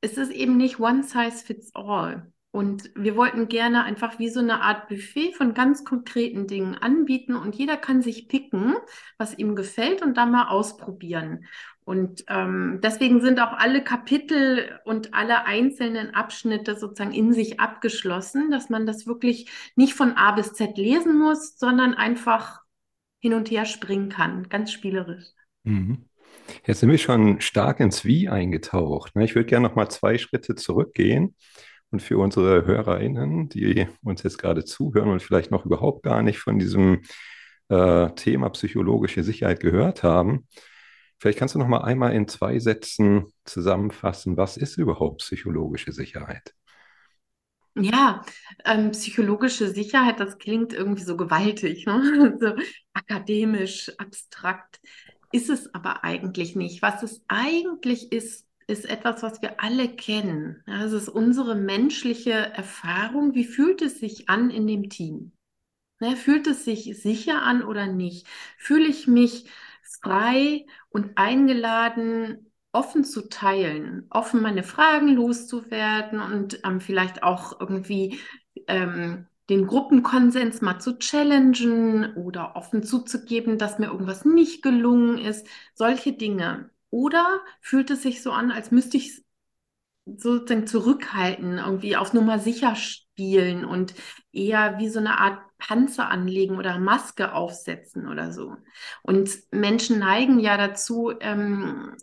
Es 0.00 0.16
ist 0.16 0.32
eben 0.32 0.56
nicht 0.56 0.80
one 0.80 1.02
size 1.02 1.44
fits 1.44 1.74
all. 1.74 2.32
Und 2.52 2.90
wir 2.96 3.14
wollten 3.14 3.46
gerne 3.46 3.84
einfach 3.84 4.18
wie 4.18 4.28
so 4.28 4.40
eine 4.40 4.60
Art 4.60 4.88
Buffet 4.88 5.32
von 5.34 5.54
ganz 5.54 5.84
konkreten 5.84 6.48
Dingen 6.48 6.74
anbieten 6.74 7.36
und 7.36 7.54
jeder 7.54 7.76
kann 7.76 8.02
sich 8.02 8.26
picken, 8.26 8.74
was 9.18 9.38
ihm 9.38 9.54
gefällt 9.54 10.02
und 10.02 10.16
dann 10.16 10.32
mal 10.32 10.48
ausprobieren. 10.48 11.44
Und 11.84 12.24
ähm, 12.28 12.80
deswegen 12.82 13.20
sind 13.20 13.40
auch 13.40 13.52
alle 13.52 13.84
Kapitel 13.84 14.80
und 14.84 15.14
alle 15.14 15.46
einzelnen 15.46 16.12
Abschnitte 16.12 16.76
sozusagen 16.76 17.12
in 17.12 17.32
sich 17.32 17.60
abgeschlossen, 17.60 18.50
dass 18.50 18.68
man 18.68 18.84
das 18.84 19.06
wirklich 19.06 19.48
nicht 19.76 19.94
von 19.94 20.16
A 20.16 20.32
bis 20.32 20.52
Z 20.52 20.76
lesen 20.76 21.18
muss, 21.18 21.56
sondern 21.56 21.94
einfach 21.94 22.62
hin 23.20 23.34
und 23.34 23.50
her 23.50 23.64
springen 23.64 24.08
kann, 24.08 24.48
ganz 24.48 24.72
spielerisch. 24.72 25.26
Mhm. 25.62 26.06
Jetzt 26.66 26.80
sind 26.80 26.90
wir 26.90 26.98
schon 26.98 27.40
stark 27.40 27.78
ins 27.78 28.04
Wie 28.04 28.28
eingetaucht. 28.28 29.14
Ne? 29.14 29.24
Ich 29.24 29.36
würde 29.36 29.46
gerne 29.46 29.68
noch 29.68 29.76
mal 29.76 29.88
zwei 29.88 30.18
Schritte 30.18 30.56
zurückgehen 30.56 31.36
und 31.90 32.00
für 32.00 32.18
unsere 32.18 32.64
HörerInnen, 32.64 33.48
die 33.48 33.86
uns 34.02 34.22
jetzt 34.22 34.38
gerade 34.38 34.64
zuhören 34.64 35.08
und 35.10 35.22
vielleicht 35.22 35.50
noch 35.50 35.66
überhaupt 35.66 36.02
gar 36.02 36.22
nicht 36.22 36.38
von 36.38 36.58
diesem 36.58 37.02
äh, 37.68 38.10
Thema 38.10 38.50
psychologische 38.50 39.22
Sicherheit 39.22 39.60
gehört 39.60 40.02
haben, 40.02 40.46
vielleicht 41.18 41.38
kannst 41.38 41.54
du 41.54 41.58
noch 41.58 41.68
mal 41.68 41.82
einmal 41.82 42.14
in 42.14 42.28
zwei 42.28 42.58
Sätzen 42.58 43.26
zusammenfassen, 43.44 44.36
was 44.36 44.56
ist 44.56 44.76
überhaupt 44.78 45.18
psychologische 45.18 45.92
Sicherheit? 45.92 46.54
Ja, 47.76 48.24
ähm, 48.64 48.90
psychologische 48.90 49.68
Sicherheit, 49.70 50.18
das 50.18 50.38
klingt 50.38 50.72
irgendwie 50.72 51.04
so 51.04 51.16
gewaltig, 51.16 51.86
ne? 51.86 52.36
so 52.40 52.54
akademisch, 52.92 53.92
abstrakt. 53.98 54.80
Ist 55.32 55.50
es 55.50 55.72
aber 55.72 56.02
eigentlich 56.02 56.56
nicht. 56.56 56.82
Was 56.82 57.02
es 57.04 57.22
eigentlich 57.28 58.10
ist, 58.10 58.46
ist 58.70 58.86
etwas, 58.88 59.22
was 59.22 59.42
wir 59.42 59.60
alle 59.62 59.88
kennen. 59.88 60.62
Es 60.66 60.92
ist 60.92 61.08
unsere 61.08 61.54
menschliche 61.54 62.32
Erfahrung. 62.32 63.34
Wie 63.34 63.44
fühlt 63.44 63.82
es 63.82 63.98
sich 63.98 64.28
an 64.28 64.50
in 64.50 64.66
dem 64.66 64.88
Team? 64.88 65.32
Ja, 66.00 66.16
fühlt 66.16 66.46
es 66.46 66.64
sich 66.64 67.00
sicher 67.02 67.42
an 67.42 67.62
oder 67.62 67.86
nicht? 67.86 68.26
Fühle 68.58 68.86
ich 68.86 69.06
mich 69.06 69.50
frei 70.02 70.66
und 70.88 71.18
eingeladen, 71.18 72.50
offen 72.72 73.04
zu 73.04 73.28
teilen, 73.28 74.06
offen 74.10 74.40
meine 74.40 74.62
Fragen 74.62 75.08
loszuwerden 75.08 76.20
und 76.20 76.60
ähm, 76.64 76.80
vielleicht 76.80 77.22
auch 77.22 77.60
irgendwie 77.60 78.18
ähm, 78.68 79.26
den 79.50 79.66
Gruppenkonsens 79.66 80.60
mal 80.60 80.78
zu 80.78 80.98
challengen 80.98 82.14
oder 82.14 82.54
offen 82.56 82.82
zuzugeben, 82.84 83.58
dass 83.58 83.78
mir 83.78 83.86
irgendwas 83.88 84.24
nicht 84.24 84.62
gelungen 84.62 85.18
ist. 85.18 85.46
Solche 85.74 86.12
Dinge. 86.12 86.70
Oder 86.90 87.40
fühlt 87.60 87.90
es 87.90 88.02
sich 88.02 88.22
so 88.22 88.32
an, 88.32 88.50
als 88.50 88.70
müsste 88.70 88.96
ich 88.96 89.22
sozusagen 90.06 90.66
zurückhalten, 90.66 91.58
irgendwie 91.58 91.96
auf 91.96 92.12
Nummer 92.12 92.38
sicher 92.38 92.74
spielen 92.74 93.64
und 93.64 93.94
eher 94.32 94.78
wie 94.78 94.88
so 94.88 94.98
eine 94.98 95.18
Art 95.18 95.40
Panzer 95.58 96.08
anlegen 96.08 96.56
oder 96.56 96.78
Maske 96.78 97.32
aufsetzen 97.32 98.08
oder 98.08 98.32
so. 98.32 98.56
Und 99.02 99.30
Menschen 99.52 99.98
neigen 99.98 100.40
ja 100.40 100.56
dazu, 100.56 101.12
ähm, 101.20 101.96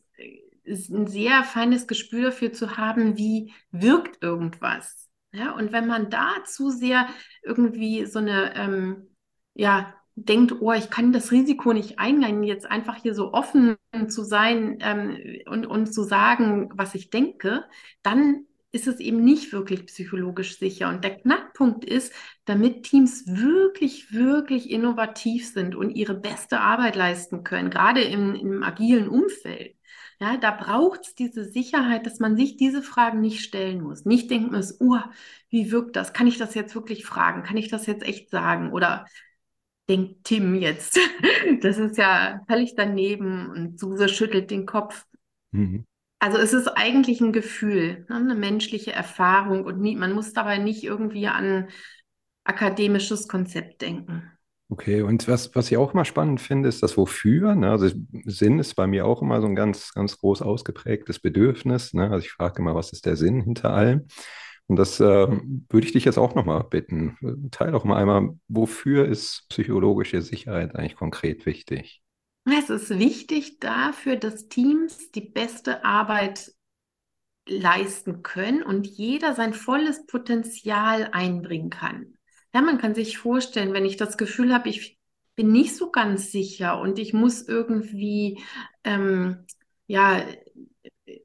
ein 0.66 1.08
sehr 1.08 1.44
feines 1.44 1.88
Gespür 1.88 2.30
dafür 2.30 2.54
zu 2.54 2.78
haben, 2.78 3.18
wie 3.18 3.54
wirkt 3.72 4.22
irgendwas. 4.22 5.10
Ja, 5.32 5.52
und 5.52 5.72
wenn 5.72 5.88
man 5.88 6.10
da 6.10 6.44
zu 6.46 6.70
sehr 6.70 7.08
irgendwie 7.44 8.06
so 8.06 8.20
eine 8.20 8.56
ähm, 8.56 9.08
ja, 9.54 9.94
denkt, 10.18 10.56
oh, 10.62 10.74
ich 10.74 10.90
kann 10.90 11.14
das 11.14 11.32
Risiko 11.32 11.74
nicht 11.74 12.00
eingehen, 12.00 12.44
jetzt 12.44 12.70
einfach 12.70 12.96
hier 12.96 13.14
so 13.14 13.34
offen 13.34 13.78
zu 14.08 14.24
sein 14.24 14.80
ähm, 14.82 15.18
und, 15.46 15.68
und 15.68 15.94
zu 15.94 16.04
sagen, 16.04 16.72
was 16.74 16.96
ich 16.96 17.12
denke, 17.12 17.66
dann 18.02 18.46
ist 18.72 18.88
es 18.88 19.00
eben 19.00 19.24
nicht 19.24 19.54
wirklich 19.54 19.86
psychologisch 19.86 20.60
sicher. 20.60 20.90
Und 20.90 21.04
der 21.04 21.18
Knackpunkt 21.18 21.86
ist, 21.86 22.14
damit 22.46 22.84
Teams 22.84 23.26
wirklich, 23.28 24.12
wirklich 24.12 24.70
innovativ 24.72 25.52
sind 25.52 25.76
und 25.76 25.92
ihre 25.92 26.16
beste 26.16 26.60
Arbeit 26.60 26.96
leisten 26.96 27.44
können, 27.44 27.70
gerade 27.70 28.02
im, 28.02 28.36
im 28.36 28.64
agilen 28.64 29.08
Umfeld. 29.08 29.76
Ja, 30.20 30.36
da 30.38 30.50
braucht 30.50 31.02
es 31.02 31.16
diese 31.16 31.46
Sicherheit, 31.46 32.08
dass 32.08 32.20
man 32.20 32.36
sich 32.36 32.58
diese 32.58 32.82
Fragen 32.82 33.22
nicht 33.22 33.42
stellen 33.44 33.82
muss. 33.82 34.04
Nicht 34.06 34.32
denken 34.32 34.56
muss, 34.56 34.82
oh, 34.82 34.98
wie 35.50 35.72
wirkt 35.72 35.96
das? 35.96 36.12
Kann 36.12 36.26
ich 36.26 36.40
das 36.40 36.56
jetzt 36.56 36.74
wirklich 36.74 37.06
fragen? 37.06 37.44
Kann 37.44 37.58
ich 37.58 37.68
das 37.70 37.86
jetzt 37.86 38.04
echt 38.04 38.32
sagen? 38.32 38.74
Oder 38.74 39.06
denkt 39.90 40.24
Tim 40.24 40.56
jetzt? 40.56 41.00
Das 41.62 41.78
ist 41.78 41.98
ja 41.98 42.42
völlig 42.48 42.76
daneben 42.76 43.50
und 43.50 43.80
Suse 43.80 44.10
schüttelt 44.10 44.52
den 44.52 44.66
Kopf. 44.66 45.06
Mhm. 45.52 45.86
Also 46.20 46.38
es 46.38 46.54
ist 46.54 46.68
eigentlich 46.68 47.22
ein 47.22 47.32
Gefühl, 47.32 48.06
ne, 48.10 48.16
eine 48.16 48.36
menschliche 48.36 48.92
Erfahrung 48.92 49.64
und 49.64 49.80
nie, 49.80 49.96
man 49.96 50.14
muss 50.14 50.34
dabei 50.34 50.58
nicht 50.58 50.84
irgendwie 50.84 51.28
an 51.28 51.70
akademisches 52.44 53.28
Konzept 53.28 53.82
denken. 53.82 54.32
Okay, 54.70 55.02
und 55.02 55.28
was, 55.30 55.56
was 55.56 55.72
ich 55.72 55.78
auch 55.78 55.94
mal 55.94 56.04
spannend 56.04 56.42
finde, 56.42 56.68
ist 56.68 56.84
das 56.84 56.98
Wofür. 56.98 57.56
Ne? 57.56 57.72
Also 57.72 57.90
Sinn 58.26 58.60
ist 58.60 58.76
bei 58.76 58.86
mir 58.86 59.06
auch 59.06 59.22
immer 59.22 59.40
so 59.40 59.48
ein 59.48 59.56
ganz, 59.56 59.94
ganz 59.94 60.18
groß 60.18 60.42
ausgeprägtes 60.42 61.20
Bedürfnis. 61.20 61.94
Ne? 61.94 62.12
Also 62.12 62.26
ich 62.26 62.32
frage 62.32 62.62
immer, 62.62 62.76
was 62.76 62.92
ist 62.92 63.06
der 63.06 63.16
Sinn 63.16 63.42
hinter 63.42 63.72
allem? 63.72 64.08
Und 64.68 64.76
das 64.76 65.00
äh, 65.00 65.06
würde 65.06 65.86
ich 65.88 65.94
dich 65.94 66.06
jetzt 66.06 66.18
auch 66.18 66.36
nochmal 66.36 66.64
bitten. 66.64 67.18
Teil 67.52 67.72
doch 67.72 67.86
mal 67.86 67.98
einmal, 67.98 68.38
wofür 68.48 69.08
ist 69.08 69.46
psychologische 69.50 70.22
Sicherheit 70.22 70.76
eigentlich 70.76 70.98
konkret 70.98 71.46
wichtig? 71.46 72.02
Es 72.46 72.70
ist 72.70 72.98
wichtig 72.98 73.60
dafür, 73.60 74.18
dass 74.18 74.48
Teams 74.48 75.12
die 75.12 75.22
beste 75.22 75.84
Arbeit 75.84 76.52
leisten 77.46 78.24
können 78.24 78.62
und 78.62 78.88
jeder 78.88 79.36
sein 79.36 79.54
volles 79.54 80.06
Potenzial 80.06 81.10
einbringen 81.12 81.70
kann. 81.70 82.18
Ja, 82.54 82.62
man 82.62 82.78
kann 82.78 82.96
sich 82.96 83.18
vorstellen, 83.18 83.74
wenn 83.74 83.86
ich 83.86 83.98
das 83.98 84.18
Gefühl 84.18 84.54
habe, 84.54 84.70
ich 84.70 84.98
bin 85.36 85.52
nicht 85.52 85.76
so 85.76 85.92
ganz 85.92 86.32
sicher 86.32 86.80
und 86.80 87.00
ich 87.00 87.14
muss 87.14 87.48
irgendwie, 87.48 88.42
ähm, 88.84 89.46
ja, 89.86 90.26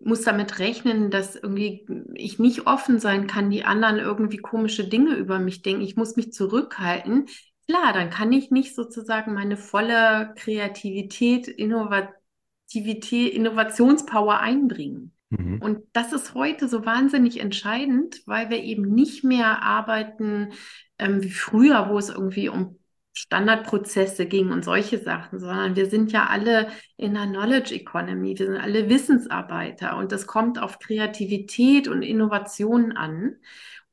muss 0.05 0.23
damit 0.23 0.59
rechnen, 0.59 1.11
dass 1.11 1.37
irgendwie 1.37 1.87
ich 2.15 2.39
nicht 2.39 2.67
offen 2.67 2.99
sein 2.99 3.27
kann, 3.27 3.51
die 3.51 3.65
anderen 3.65 3.99
irgendwie 3.99 4.39
komische 4.39 4.87
Dinge 4.87 5.15
über 5.15 5.39
mich 5.39 5.63
denken. 5.63 5.83
Ich 5.83 5.97
muss 5.97 6.17
mich 6.17 6.33
zurückhalten. 6.33 7.27
Klar, 7.69 7.93
dann 7.93 8.11
kann 8.11 8.33
ich 8.33 8.51
nicht 8.51 8.75
sozusagen 8.75 9.35
meine 9.35 9.57
volle 9.57 10.35
Kreativität, 10.37 11.49
Innovativität, 11.49 13.33
Innovationspower 13.35 14.41
einbringen. 14.41 15.13
Mhm. 15.31 15.61
Und 15.63 15.81
das 15.93 16.13
ist 16.13 16.35
heute 16.35 16.69
so 16.69 16.85
wahnsinnig 16.85 17.41
entscheidend, 17.41 18.23
weil 18.27 18.51
wir 18.51 18.63
eben 18.63 18.95
nicht 18.95 19.25
mehr 19.25 19.63
arbeiten 19.63 20.51
ähm, 20.99 21.23
wie 21.23 21.31
früher, 21.31 21.89
wo 21.89 21.99
es 21.99 22.11
irgendwie 22.11 22.49
um 22.49 22.79
Standardprozesse 23.15 24.27
ging 24.27 24.51
und 24.51 24.65
solche 24.65 24.99
Sachen, 24.99 25.39
sondern 25.39 25.77
wir 25.77 25.89
sind 25.91 26.13
ja 26.13 26.27
alle 26.27 26.69
in 26.97 27.15
der 27.15 27.27
Knowledge 27.27 27.75
Economy, 27.75 28.39
wir 28.39 28.47
sind 28.47 28.57
alle 28.57 28.89
Wissensarbeiter 28.89 29.97
und 29.99 30.13
das 30.13 30.27
kommt 30.27 30.59
auf 30.59 30.79
Kreativität 30.79 31.89
und 31.89 32.03
Innovation 32.03 32.93
an. 32.93 33.37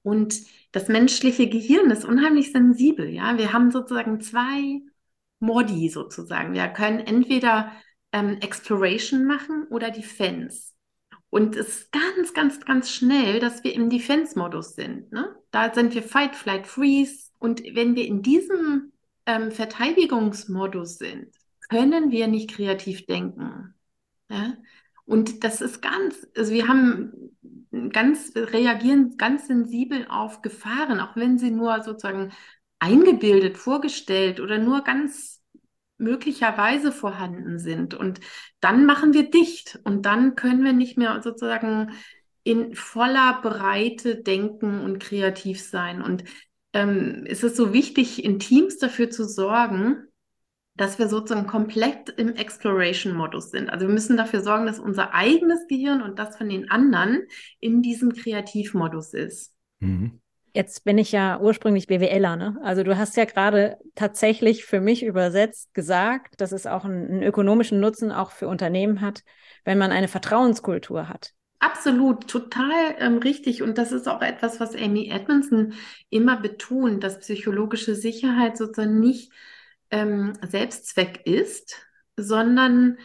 Und 0.02 0.40
das 0.72 0.88
menschliche 0.88 1.50
Gehirn 1.50 1.92
ist 1.92 2.06
unheimlich 2.06 2.52
sensibel, 2.52 3.10
ja. 3.10 3.38
Wir 3.38 3.52
haben 3.52 3.72
sozusagen 3.72 4.22
zwei 4.22 4.82
Modi 5.40 5.90
sozusagen. 5.90 6.54
Wir 6.54 6.68
können 6.70 7.00
entweder 7.00 7.72
ähm, 8.12 8.38
Exploration 8.42 9.26
machen 9.26 9.68
oder 9.70 9.92
Defense. 9.92 10.72
Und 11.30 11.56
es 11.56 11.68
ist 11.68 11.92
ganz, 11.92 12.34
ganz, 12.34 12.66
ganz 12.66 12.92
schnell, 12.92 13.40
dass 13.40 13.64
wir 13.64 13.74
im 13.74 13.90
Defense-Modus 13.90 14.76
sind. 14.76 15.12
Ne? 15.12 15.36
Da 15.52 15.74
sind 15.74 15.94
wir 15.94 16.02
Fight, 16.02 16.36
Flight, 16.36 16.66
Freeze. 16.66 17.30
Und 17.38 17.62
wenn 17.76 17.96
wir 17.96 18.06
in 18.08 18.24
diesem 18.24 18.92
ähm, 19.30 19.52
Verteidigungsmodus 19.52 20.98
sind, 20.98 21.28
können 21.70 22.10
wir 22.10 22.28
nicht 22.28 22.50
kreativ 22.50 23.06
denken. 23.06 23.76
Ja? 24.30 24.58
Und 25.06 25.44
das 25.44 25.62
ist 25.62 25.82
ganz, 25.82 26.28
also 26.36 26.52
wir 26.52 26.68
haben 26.68 27.14
ganz, 27.92 28.32
reagieren 28.36 29.18
ganz 29.18 29.48
sensibel 29.48 30.08
auf 30.10 30.42
Gefahren, 30.42 31.00
auch 31.00 31.16
wenn 31.16 31.38
sie 31.38 31.52
nur 31.52 31.84
sozusagen 31.84 32.32
eingebildet, 32.80 33.58
vorgestellt 33.58 34.40
oder 34.40 34.58
nur 34.58 34.84
ganz 34.84 35.44
möglicherweise 35.98 36.92
vorhanden 36.92 37.60
sind. 37.60 37.94
Und 37.94 38.20
dann 38.62 38.86
machen 38.86 39.14
wir 39.14 39.30
dicht 39.30 39.80
und 39.84 40.06
dann 40.06 40.36
können 40.36 40.64
wir 40.64 40.74
nicht 40.74 40.98
mehr 40.98 41.22
sozusagen 41.22 41.92
in 42.44 42.74
voller 42.74 43.42
Breite 43.44 44.16
denken 44.16 44.80
und 44.80 45.00
kreativ 45.00 45.62
sein. 45.62 46.02
Und 46.02 46.24
ähm, 46.74 47.26
es 47.28 47.44
ist 47.44 47.56
so 47.56 47.74
wichtig, 47.74 48.24
in 48.24 48.40
Teams 48.40 48.78
dafür 48.78 49.10
zu 49.10 49.26
sorgen, 49.26 50.04
dass 50.76 50.98
wir 50.98 51.10
sozusagen 51.10 51.46
komplett 51.46 52.10
im 52.10 52.36
Exploration-Modus 52.36 53.52
sind. 53.52 53.70
Also 53.70 53.86
wir 53.86 53.94
müssen 53.94 54.16
dafür 54.16 54.42
sorgen, 54.42 54.66
dass 54.66 54.80
unser 54.80 55.14
eigenes 55.14 55.68
Gehirn 55.68 56.02
und 56.02 56.18
das 56.18 56.38
von 56.38 56.48
den 56.48 56.72
anderen 56.72 57.24
in 57.60 57.82
diesem 57.82 58.14
Kreativmodus 58.14 59.14
ist. 59.14 59.54
Mhm. 59.80 60.22
Jetzt 60.54 60.84
bin 60.84 60.98
ich 60.98 61.12
ja 61.12 61.40
ursprünglich 61.40 61.86
BWLer, 61.88 62.36
ne? 62.36 62.58
Also 62.64 62.84
du 62.84 62.98
hast 62.98 63.18
ja 63.18 63.26
gerade 63.26 63.78
tatsächlich 63.94 64.66
für 64.66 64.82
mich 64.82 65.04
übersetzt 65.04 65.74
gesagt, 65.74 66.42
dass 66.42 66.52
es 66.52 66.66
auch 66.66 66.86
einen, 66.86 67.08
einen 67.08 67.24
ökonomischen 67.24 67.80
Nutzen 67.80 68.12
auch 68.12 68.32
für 68.32 68.48
Unternehmen 68.48 69.02
hat, 69.02 69.24
wenn 69.64 69.78
man 69.78 69.92
eine 69.92 70.08
Vertrauenskultur 70.08 71.08
hat. 71.08 71.34
Absolut, 71.60 72.28
total 72.30 72.96
ähm, 73.00 73.18
richtig. 73.18 73.62
Und 73.62 73.78
das 73.78 73.92
ist 73.92 74.08
auch 74.08 74.22
etwas, 74.22 74.60
was 74.62 74.76
Amy 74.76 75.10
Edmondson 75.10 75.74
immer 76.10 76.38
betont, 76.40 77.04
dass 77.04 77.20
psychologische 77.20 77.96
Sicherheit 77.96 78.58
sozusagen 78.58 79.00
nicht 79.00 79.32
ähm, 79.92 80.34
Selbstzweck 80.48 81.26
ist, 81.26 81.76
sondern 82.16 82.98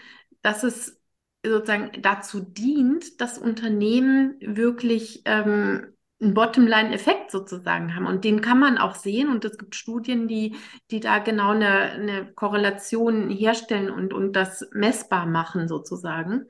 dass 0.43 0.63
es 0.63 1.01
sozusagen 1.45 2.01
dazu 2.01 2.41
dient, 2.41 3.21
dass 3.21 3.39
Unternehmen 3.39 4.37
wirklich 4.41 5.23
ähm, 5.25 5.89
einen 6.21 6.33
Bottomline-Effekt 6.35 7.33
sozusagen 7.33 7.95
haben. 7.97 8.07
Und 8.07 8.25
den 8.25 8.41
kann 8.41 8.61
man 8.61 8.79
auch 8.79 8.95
sehen. 8.95 9.29
Und 9.31 9.45
es 9.45 9.59
gibt 9.59 9.75
Studien, 9.75 10.29
die, 10.29 10.57
die 10.93 11.01
da 11.01 11.19
genau 11.19 11.51
eine, 11.51 11.67
eine 11.91 12.33
Korrelation 12.35 13.31
herstellen 13.31 13.91
und, 13.91 14.13
und 14.13 14.33
das 14.35 14.65
messbar 14.73 15.27
machen 15.27 15.67
sozusagen. 15.69 16.47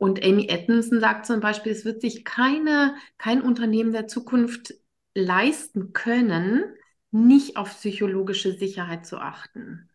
Und 0.00 0.24
Amy 0.24 0.46
Edmondson 0.48 0.98
sagt 0.98 1.26
zum 1.26 1.40
Beispiel, 1.40 1.72
es 1.72 1.84
wird 1.84 2.00
sich 2.00 2.24
keine, 2.24 2.94
kein 3.18 3.42
Unternehmen 3.42 3.92
der 3.92 4.08
Zukunft 4.08 4.72
leisten 5.14 5.92
können, 5.92 6.64
nicht 7.10 7.58
auf 7.58 7.68
psychologische 7.76 8.54
Sicherheit 8.54 9.04
zu 9.04 9.18
achten. 9.18 9.90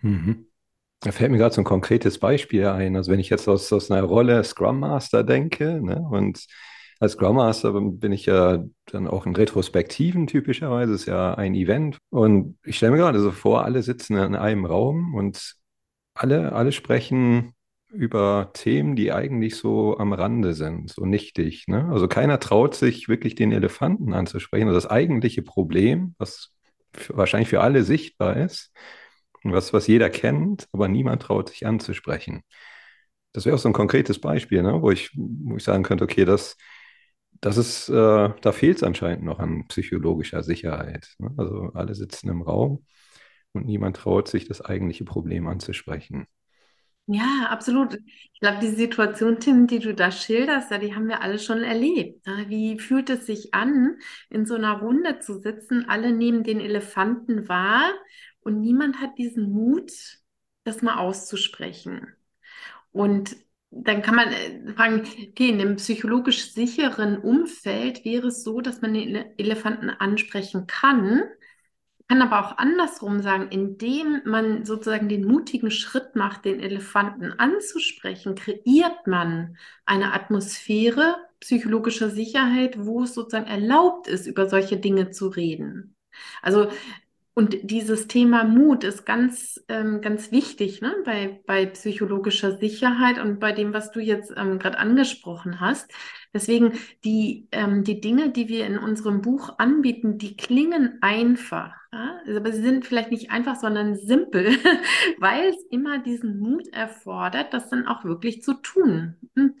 Mhm. 0.00 0.48
Da 1.02 1.12
fällt 1.12 1.30
mir 1.30 1.38
gerade 1.38 1.54
so 1.54 1.60
ein 1.60 1.66
konkretes 1.66 2.18
Beispiel 2.18 2.66
ein. 2.66 2.96
Also 2.96 3.12
wenn 3.12 3.20
ich 3.20 3.30
jetzt 3.30 3.46
aus, 3.46 3.72
aus 3.72 3.92
einer 3.92 4.02
Rolle 4.02 4.42
Scrum 4.42 4.80
Master 4.80 5.22
denke 5.22 5.80
ne, 5.80 6.04
und 6.10 6.46
als 6.98 7.12
Scrum 7.12 7.36
Master 7.36 7.80
bin 7.80 8.10
ich 8.10 8.26
ja 8.26 8.64
dann 8.86 9.06
auch 9.06 9.24
in 9.24 9.36
Retrospektiven 9.36 10.26
typischerweise, 10.26 10.94
ist 10.94 11.06
ja 11.06 11.34
ein 11.34 11.54
Event. 11.54 11.98
Und 12.10 12.58
ich 12.64 12.76
stelle 12.76 12.90
mir 12.90 12.98
gerade 12.98 13.20
so 13.20 13.30
vor, 13.30 13.64
alle 13.64 13.84
sitzen 13.84 14.16
in 14.16 14.34
einem 14.34 14.66
Raum 14.66 15.14
und 15.14 15.54
alle, 16.14 16.52
alle 16.52 16.72
sprechen 16.72 17.53
über 17.94 18.50
Themen, 18.54 18.96
die 18.96 19.12
eigentlich 19.12 19.56
so 19.56 19.98
am 19.98 20.12
Rande 20.12 20.54
sind, 20.54 20.90
so 20.90 21.06
nichtig. 21.06 21.68
Ne? 21.68 21.88
Also 21.90 22.08
keiner 22.08 22.40
traut 22.40 22.74
sich 22.74 23.08
wirklich 23.08 23.34
den 23.34 23.52
Elefanten 23.52 24.12
anzusprechen. 24.12 24.68
Also 24.68 24.80
das 24.80 24.90
eigentliche 24.90 25.42
Problem, 25.42 26.14
was 26.18 26.52
für, 26.92 27.16
wahrscheinlich 27.16 27.48
für 27.48 27.60
alle 27.60 27.84
sichtbar 27.84 28.36
ist, 28.36 28.72
was, 29.44 29.72
was 29.72 29.86
jeder 29.86 30.10
kennt, 30.10 30.68
aber 30.72 30.88
niemand 30.88 31.22
traut 31.22 31.50
sich 31.50 31.66
anzusprechen. 31.66 32.42
Das 33.32 33.46
wäre 33.46 33.56
auch 33.56 33.60
so 33.60 33.68
ein 33.68 33.72
konkretes 33.74 34.20
Beispiel, 34.20 34.62
ne? 34.62 34.80
wo, 34.82 34.90
ich, 34.90 35.10
wo 35.14 35.56
ich 35.56 35.64
sagen 35.64 35.82
könnte, 35.82 36.04
okay, 36.04 36.24
das, 36.24 36.56
das 37.40 37.56
ist, 37.56 37.88
äh, 37.88 37.92
da 38.40 38.52
fehlt 38.52 38.78
es 38.78 38.82
anscheinend 38.82 39.24
noch 39.24 39.38
an 39.38 39.66
psychologischer 39.68 40.42
Sicherheit. 40.42 41.14
Ne? 41.18 41.32
Also 41.36 41.70
alle 41.74 41.94
sitzen 41.94 42.28
im 42.30 42.42
Raum 42.42 42.84
und 43.52 43.66
niemand 43.66 43.96
traut 43.96 44.28
sich, 44.28 44.46
das 44.48 44.60
eigentliche 44.60 45.04
Problem 45.04 45.48
anzusprechen. 45.48 46.26
Ja, 47.06 47.48
absolut. 47.50 47.94
Ich 48.32 48.40
glaube, 48.40 48.60
die 48.62 48.68
Situation, 48.68 49.38
Tim, 49.38 49.66
die 49.66 49.78
du 49.78 49.94
da 49.94 50.10
schilderst, 50.10 50.70
ja, 50.70 50.78
die 50.78 50.94
haben 50.94 51.06
wir 51.08 51.20
alle 51.20 51.38
schon 51.38 51.62
erlebt. 51.62 52.26
Ne? 52.26 52.46
Wie 52.48 52.78
fühlt 52.78 53.10
es 53.10 53.26
sich 53.26 53.52
an, 53.52 53.98
in 54.30 54.46
so 54.46 54.54
einer 54.54 54.78
Runde 54.80 55.18
zu 55.20 55.38
sitzen? 55.38 55.86
Alle 55.88 56.12
nehmen 56.12 56.44
den 56.44 56.60
Elefanten 56.60 57.46
wahr 57.48 57.92
und 58.40 58.60
niemand 58.60 59.00
hat 59.02 59.18
diesen 59.18 59.50
Mut, 59.52 59.92
das 60.64 60.80
mal 60.80 60.96
auszusprechen. 60.96 62.06
Und 62.92 63.36
dann 63.70 64.02
kann 64.02 64.14
man 64.16 64.28
äh, 64.32 64.72
fragen, 64.74 65.00
okay, 65.30 65.50
in 65.50 65.60
einem 65.60 65.76
psychologisch 65.76 66.52
sicheren 66.52 67.18
Umfeld 67.18 68.04
wäre 68.04 68.28
es 68.28 68.44
so, 68.44 68.60
dass 68.60 68.82
man 68.82 68.94
den 68.94 69.16
Elefanten 69.38 69.90
ansprechen 69.90 70.66
kann, 70.66 71.22
kann 72.08 72.20
aber 72.22 72.44
auch 72.44 72.58
andersrum 72.58 73.20
sagen, 73.22 73.48
indem 73.50 74.20
man 74.24 74.64
sozusagen 74.64 75.08
den 75.08 75.24
mutigen 75.24 75.70
Schritt 75.70 76.14
macht, 76.16 76.44
den 76.44 76.60
Elefanten 76.60 77.32
anzusprechen, 77.32 78.34
kreiert 78.34 79.06
man 79.06 79.56
eine 79.86 80.12
Atmosphäre 80.12 81.16
psychologischer 81.40 82.10
Sicherheit, 82.10 82.76
wo 82.78 83.02
es 83.02 83.14
sozusagen 83.14 83.46
erlaubt 83.46 84.06
ist, 84.08 84.26
über 84.26 84.48
solche 84.48 84.76
Dinge 84.78 85.10
zu 85.10 85.28
reden. 85.28 85.96
Also 86.42 86.68
und 87.36 87.56
dieses 87.64 88.06
Thema 88.06 88.44
Mut 88.44 88.84
ist 88.84 89.04
ganz, 89.04 89.60
ähm, 89.68 90.00
ganz 90.00 90.30
wichtig 90.30 90.80
ne? 90.80 90.94
bei, 91.04 91.42
bei 91.48 91.66
psychologischer 91.66 92.56
Sicherheit 92.58 93.18
und 93.18 93.40
bei 93.40 93.50
dem, 93.50 93.74
was 93.74 93.90
du 93.90 93.98
jetzt 93.98 94.32
ähm, 94.36 94.60
gerade 94.60 94.78
angesprochen 94.78 95.58
hast. 95.58 95.92
Deswegen 96.32 96.78
die, 97.02 97.48
ähm, 97.50 97.82
die 97.82 98.00
Dinge, 98.00 98.30
die 98.30 98.48
wir 98.48 98.64
in 98.66 98.78
unserem 98.78 99.20
Buch 99.20 99.58
anbieten, 99.58 100.16
die 100.16 100.36
klingen 100.36 100.98
einfach. 101.00 101.72
Ja? 101.92 102.20
Aber 102.36 102.52
sie 102.52 102.62
sind 102.62 102.86
vielleicht 102.86 103.10
nicht 103.10 103.32
einfach, 103.32 103.56
sondern 103.56 103.96
simpel, 103.96 104.56
weil 105.18 105.48
es 105.48 105.56
immer 105.70 105.98
diesen 105.98 106.38
Mut 106.38 106.68
erfordert, 106.68 107.52
das 107.52 107.68
dann 107.68 107.88
auch 107.88 108.04
wirklich 108.04 108.42
zu 108.42 108.54
tun. 108.54 109.16
Hm? 109.34 109.56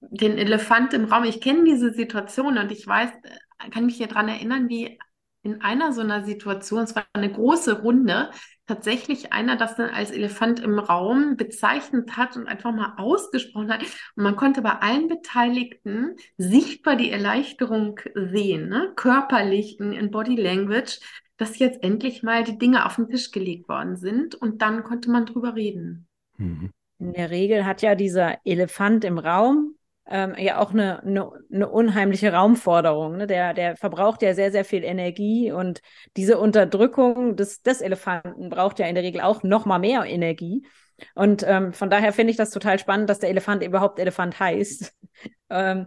Den 0.00 0.38
Elefant 0.38 0.94
im 0.94 1.04
Raum, 1.04 1.24
ich 1.24 1.42
kenne 1.42 1.64
diese 1.64 1.92
Situation 1.92 2.56
und 2.56 2.72
ich 2.72 2.86
weiß, 2.86 3.10
äh, 3.10 3.70
kann 3.70 3.84
mich 3.84 3.96
hier 3.96 4.06
dran 4.06 4.28
erinnern, 4.28 4.70
wie 4.70 4.98
in 5.42 5.60
einer 5.62 5.92
so 5.92 6.00
einer 6.00 6.24
Situation, 6.24 6.82
es 6.82 6.96
war 6.96 7.06
eine 7.12 7.30
große 7.30 7.82
Runde, 7.82 8.30
tatsächlich 8.66 9.32
einer 9.32 9.56
das 9.56 9.76
dann 9.76 9.90
als 9.90 10.10
Elefant 10.10 10.60
im 10.60 10.78
Raum 10.78 11.36
bezeichnet 11.36 12.16
hat 12.16 12.36
und 12.36 12.46
einfach 12.46 12.72
mal 12.72 12.94
ausgesprochen 12.98 13.72
hat. 13.72 13.82
Und 13.82 14.22
man 14.24 14.36
konnte 14.36 14.62
bei 14.62 14.72
allen 14.72 15.08
Beteiligten 15.08 16.16
sichtbar 16.36 16.96
die 16.96 17.10
Erleichterung 17.10 17.98
sehen, 18.14 18.68
ne? 18.68 18.92
körperlich 18.94 19.80
in, 19.80 19.92
in 19.92 20.10
Body 20.10 20.36
Language, 20.36 21.00
dass 21.38 21.58
jetzt 21.58 21.82
endlich 21.82 22.22
mal 22.22 22.44
die 22.44 22.58
Dinge 22.58 22.84
auf 22.84 22.96
den 22.96 23.08
Tisch 23.08 23.30
gelegt 23.30 23.68
worden 23.68 23.96
sind 23.96 24.34
und 24.34 24.60
dann 24.60 24.82
konnte 24.82 25.10
man 25.10 25.24
drüber 25.24 25.54
reden. 25.54 26.06
Mhm. 26.36 26.70
In 26.98 27.12
der 27.12 27.30
Regel 27.30 27.64
hat 27.64 27.80
ja 27.80 27.94
dieser 27.94 28.38
Elefant 28.44 29.04
im 29.04 29.18
Raum 29.18 29.77
ähm, 30.10 30.34
ja 30.38 30.58
auch 30.58 30.70
eine, 30.70 31.02
eine, 31.02 31.30
eine 31.52 31.68
unheimliche 31.68 32.32
Raumforderung. 32.32 33.18
Ne? 33.18 33.26
Der, 33.26 33.54
der 33.54 33.76
verbraucht 33.76 34.22
ja 34.22 34.34
sehr, 34.34 34.50
sehr 34.50 34.64
viel 34.64 34.84
Energie 34.84 35.52
und 35.52 35.80
diese 36.16 36.38
Unterdrückung 36.38 37.36
des, 37.36 37.62
des 37.62 37.80
Elefanten 37.80 38.48
braucht 38.48 38.78
ja 38.78 38.86
in 38.86 38.94
der 38.94 39.04
Regel 39.04 39.20
auch 39.20 39.42
noch 39.42 39.66
mal 39.66 39.78
mehr 39.78 40.04
Energie. 40.04 40.66
Und 41.14 41.44
ähm, 41.46 41.72
von 41.72 41.90
daher 41.90 42.12
finde 42.12 42.30
ich 42.30 42.36
das 42.36 42.50
total 42.50 42.78
spannend, 42.78 43.08
dass 43.10 43.20
der 43.20 43.30
Elefant 43.30 43.62
überhaupt 43.62 43.98
Elefant 43.98 44.40
heißt. 44.40 44.92
ähm, 45.50 45.86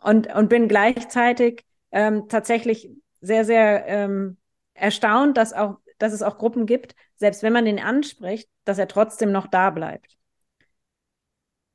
und, 0.00 0.32
und 0.32 0.48
bin 0.48 0.68
gleichzeitig 0.68 1.64
ähm, 1.90 2.28
tatsächlich 2.28 2.90
sehr, 3.20 3.44
sehr 3.44 3.86
ähm, 3.86 4.36
erstaunt, 4.74 5.36
dass, 5.36 5.52
auch, 5.52 5.78
dass 5.98 6.12
es 6.12 6.22
auch 6.22 6.38
Gruppen 6.38 6.66
gibt, 6.66 6.94
selbst 7.16 7.42
wenn 7.42 7.52
man 7.52 7.64
den 7.64 7.80
anspricht, 7.80 8.48
dass 8.64 8.78
er 8.78 8.86
trotzdem 8.86 9.32
noch 9.32 9.48
da 9.48 9.70
bleibt. 9.70 10.17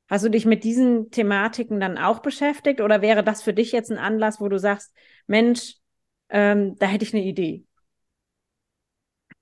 Hast 0.08 0.24
du 0.24 0.28
dich 0.28 0.44
mit 0.44 0.64
diesen 0.64 1.10
Thematiken 1.10 1.80
dann 1.80 1.98
auch 1.98 2.20
beschäftigt 2.20 2.80
oder 2.80 3.00
wäre 3.00 3.24
das 3.24 3.42
für 3.42 3.54
dich 3.54 3.72
jetzt 3.72 3.90
ein 3.90 3.98
Anlass, 3.98 4.40
wo 4.40 4.48
du 4.48 4.58
sagst, 4.58 4.94
Mensch, 5.26 5.76
ähm, 6.28 6.76
da 6.78 6.86
hätte 6.86 7.04
ich 7.04 7.14
eine 7.14 7.24
Idee? 7.24 7.64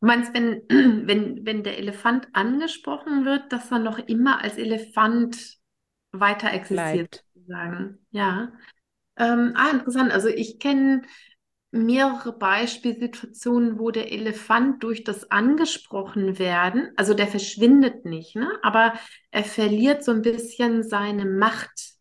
Du 0.01 0.07
meinst, 0.07 0.33
wenn, 0.35 0.63
wenn, 1.07 1.45
wenn 1.45 1.63
der 1.65 1.79
Elefant 1.79 2.29
angesprochen 2.33 3.25
wird, 3.25 3.53
dass 3.53 3.71
er 3.71 3.81
noch 3.81 3.99
immer 3.99 4.43
als 4.43 4.57
Elefant 4.57 5.59
weiter 6.13 6.53
existiert, 6.53 7.25
sozusagen. 7.35 7.99
Ja. 8.11 8.53
Ähm, 9.17 9.53
ah, 9.57 9.71
interessant. 9.71 10.13
Also 10.13 10.29
ich 10.29 10.59
kenne 10.59 11.03
mehrere 11.73 12.33
Beispielsituationen, 12.33 13.79
wo 13.79 13.91
der 13.91 14.13
Elefant 14.13 14.83
durch 14.85 15.05
das 15.05 15.31
angesprochen 15.31 16.39
werden, 16.39 16.93
also 16.97 17.15
der 17.15 17.27
verschwindet 17.27 18.05
nicht, 18.05 18.37
ne? 18.37 18.49
aber 18.63 18.93
er 19.31 19.45
verliert 19.45 20.05
so 20.05 20.13
ein 20.13 20.23
bisschen 20.23 20.83
seine 20.83 21.25
Macht 21.25 21.93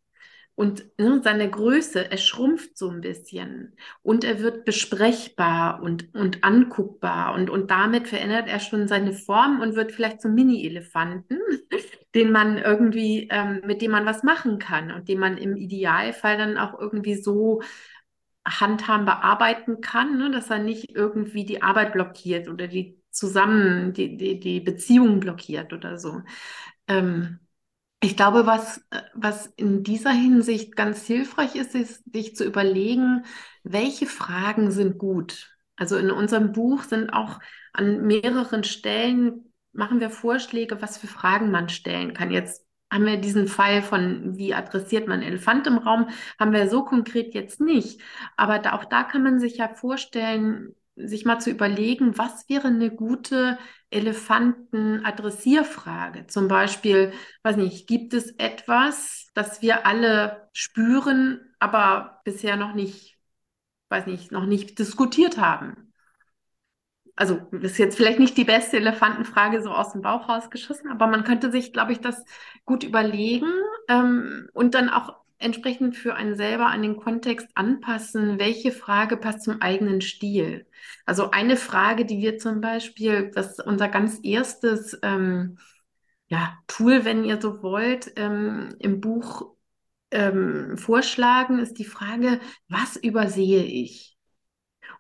und 0.55 0.85
ne, 0.99 1.21
seine 1.23 1.49
Größe, 1.49 2.11
er 2.11 2.17
schrumpft 2.17 2.77
so 2.77 2.89
ein 2.89 3.01
bisschen 3.01 3.75
und 4.03 4.25
er 4.25 4.41
wird 4.41 4.65
besprechbar 4.65 5.81
und, 5.81 6.13
und 6.13 6.43
anguckbar 6.43 7.33
und, 7.33 7.49
und 7.49 7.71
damit 7.71 8.09
verändert 8.09 8.49
er 8.49 8.59
schon 8.59 8.89
seine 8.89 9.13
Form 9.13 9.61
und 9.61 9.75
wird 9.75 9.93
vielleicht 9.93 10.21
zum 10.21 10.35
Mini-Elefanten, 10.35 11.39
den 12.15 12.31
man 12.31 12.57
irgendwie, 12.57 13.29
ähm, 13.31 13.61
mit 13.65 13.81
dem 13.81 13.91
man 13.91 14.05
was 14.05 14.21
machen 14.23 14.59
kann 14.59 14.91
und 14.91 15.07
den 15.07 15.19
man 15.19 15.37
im 15.37 15.55
Idealfall 15.55 16.37
dann 16.37 16.57
auch 16.57 16.77
irgendwie 16.77 17.15
so 17.15 17.61
handhaben 18.45 19.05
bearbeiten 19.05 19.81
kann, 19.81 20.17
ne? 20.17 20.31
dass 20.31 20.49
er 20.49 20.59
nicht 20.59 20.91
irgendwie 20.91 21.45
die 21.45 21.61
Arbeit 21.61 21.93
blockiert 21.93 22.47
oder 22.49 22.67
die 22.67 23.01
zusammen, 23.11 23.93
die, 23.93 24.17
die, 24.17 24.39
die 24.39 24.59
Beziehungen 24.61 25.19
blockiert 25.19 25.73
oder 25.73 25.97
so. 25.97 26.21
Ähm, 26.87 27.39
ich 28.03 28.17
glaube, 28.17 28.47
was, 28.47 28.83
was 29.13 29.45
in 29.57 29.83
dieser 29.83 30.11
Hinsicht 30.11 30.75
ganz 30.75 31.05
hilfreich 31.05 31.55
ist, 31.55 31.75
ist, 31.75 32.03
sich 32.11 32.35
zu 32.35 32.45
überlegen, 32.45 33.25
welche 33.63 34.07
Fragen 34.07 34.71
sind 34.71 34.97
gut. 34.97 35.55
Also 35.75 35.97
in 35.97 36.09
unserem 36.09 36.51
Buch 36.51 36.83
sind 36.83 37.11
auch 37.11 37.39
an 37.73 38.07
mehreren 38.07 38.63
Stellen, 38.63 39.53
machen 39.71 39.99
wir 39.99 40.09
Vorschläge, 40.09 40.81
was 40.81 40.97
für 40.97 41.07
Fragen 41.07 41.51
man 41.51 41.69
stellen 41.69 42.13
kann. 42.13 42.31
Jetzt 42.31 42.65
haben 42.91 43.05
wir 43.05 43.17
diesen 43.17 43.47
Fall 43.47 43.81
von, 43.81 44.37
wie 44.37 44.53
adressiert 44.53 45.07
man 45.07 45.21
Elefant 45.23 45.65
im 45.67 45.77
Raum, 45.77 46.09
haben 46.39 46.51
wir 46.53 46.69
so 46.69 46.83
konkret 46.83 47.33
jetzt 47.33 47.61
nicht. 47.61 48.01
Aber 48.37 48.59
da, 48.59 48.73
auch 48.73 48.85
da 48.85 49.03
kann 49.03 49.23
man 49.23 49.39
sich 49.39 49.57
ja 49.57 49.69
vorstellen, 49.69 50.75
sich 50.95 51.25
mal 51.25 51.39
zu 51.39 51.49
überlegen, 51.49 52.17
was 52.17 52.47
wäre 52.49 52.67
eine 52.67 52.91
gute 52.91 53.57
Elefanten-Adressierfrage? 53.89 56.27
Zum 56.27 56.47
Beispiel, 56.47 57.13
weiß 57.43 57.57
nicht, 57.57 57.87
gibt 57.87 58.13
es 58.13 58.31
etwas, 58.37 59.29
das 59.33 59.61
wir 59.61 59.85
alle 59.85 60.49
spüren, 60.53 61.41
aber 61.59 62.21
bisher 62.25 62.55
noch 62.57 62.73
nicht, 62.73 63.17
weiß 63.89 64.05
nicht, 64.07 64.31
noch 64.31 64.45
nicht 64.45 64.79
diskutiert 64.79 65.37
haben? 65.37 65.90
Also 67.21 67.39
ist 67.61 67.77
jetzt 67.77 67.97
vielleicht 67.97 68.17
nicht 68.17 68.35
die 68.35 68.45
beste 68.45 68.77
Elefantenfrage 68.77 69.61
so 69.61 69.69
aus 69.69 69.91
dem 69.91 70.01
Bauch 70.01 70.27
rausgeschossen, 70.27 70.89
aber 70.89 71.05
man 71.05 71.23
könnte 71.23 71.51
sich, 71.51 71.71
glaube 71.71 71.91
ich, 71.91 71.99
das 71.99 72.25
gut 72.65 72.83
überlegen 72.83 73.45
ähm, 73.87 74.49
und 74.53 74.73
dann 74.73 74.89
auch 74.89 75.13
entsprechend 75.37 75.95
für 75.95 76.15
einen 76.15 76.35
selber 76.35 76.65
an 76.65 76.81
den 76.81 76.97
Kontext 76.97 77.47
anpassen, 77.53 78.39
welche 78.39 78.71
Frage 78.71 79.17
passt 79.17 79.43
zum 79.43 79.61
eigenen 79.61 80.01
Stil. 80.01 80.65
Also 81.05 81.29
eine 81.29 81.57
Frage, 81.57 82.05
die 82.05 82.17
wir 82.17 82.39
zum 82.39 82.59
Beispiel, 82.59 83.29
das 83.35 83.59
ist 83.59 83.67
unser 83.67 83.87
ganz 83.87 84.19
erstes 84.23 84.97
ähm, 85.03 85.59
ja, 86.27 86.57
Tool, 86.65 87.05
wenn 87.05 87.23
ihr 87.23 87.39
so 87.39 87.61
wollt, 87.61 88.13
ähm, 88.15 88.75
im 88.79 88.99
Buch 88.99 89.53
ähm, 90.09 90.75
vorschlagen, 90.75 91.59
ist 91.59 91.77
die 91.77 91.85
Frage, 91.85 92.39
was 92.67 92.95
übersehe 92.95 93.63
ich? 93.63 94.10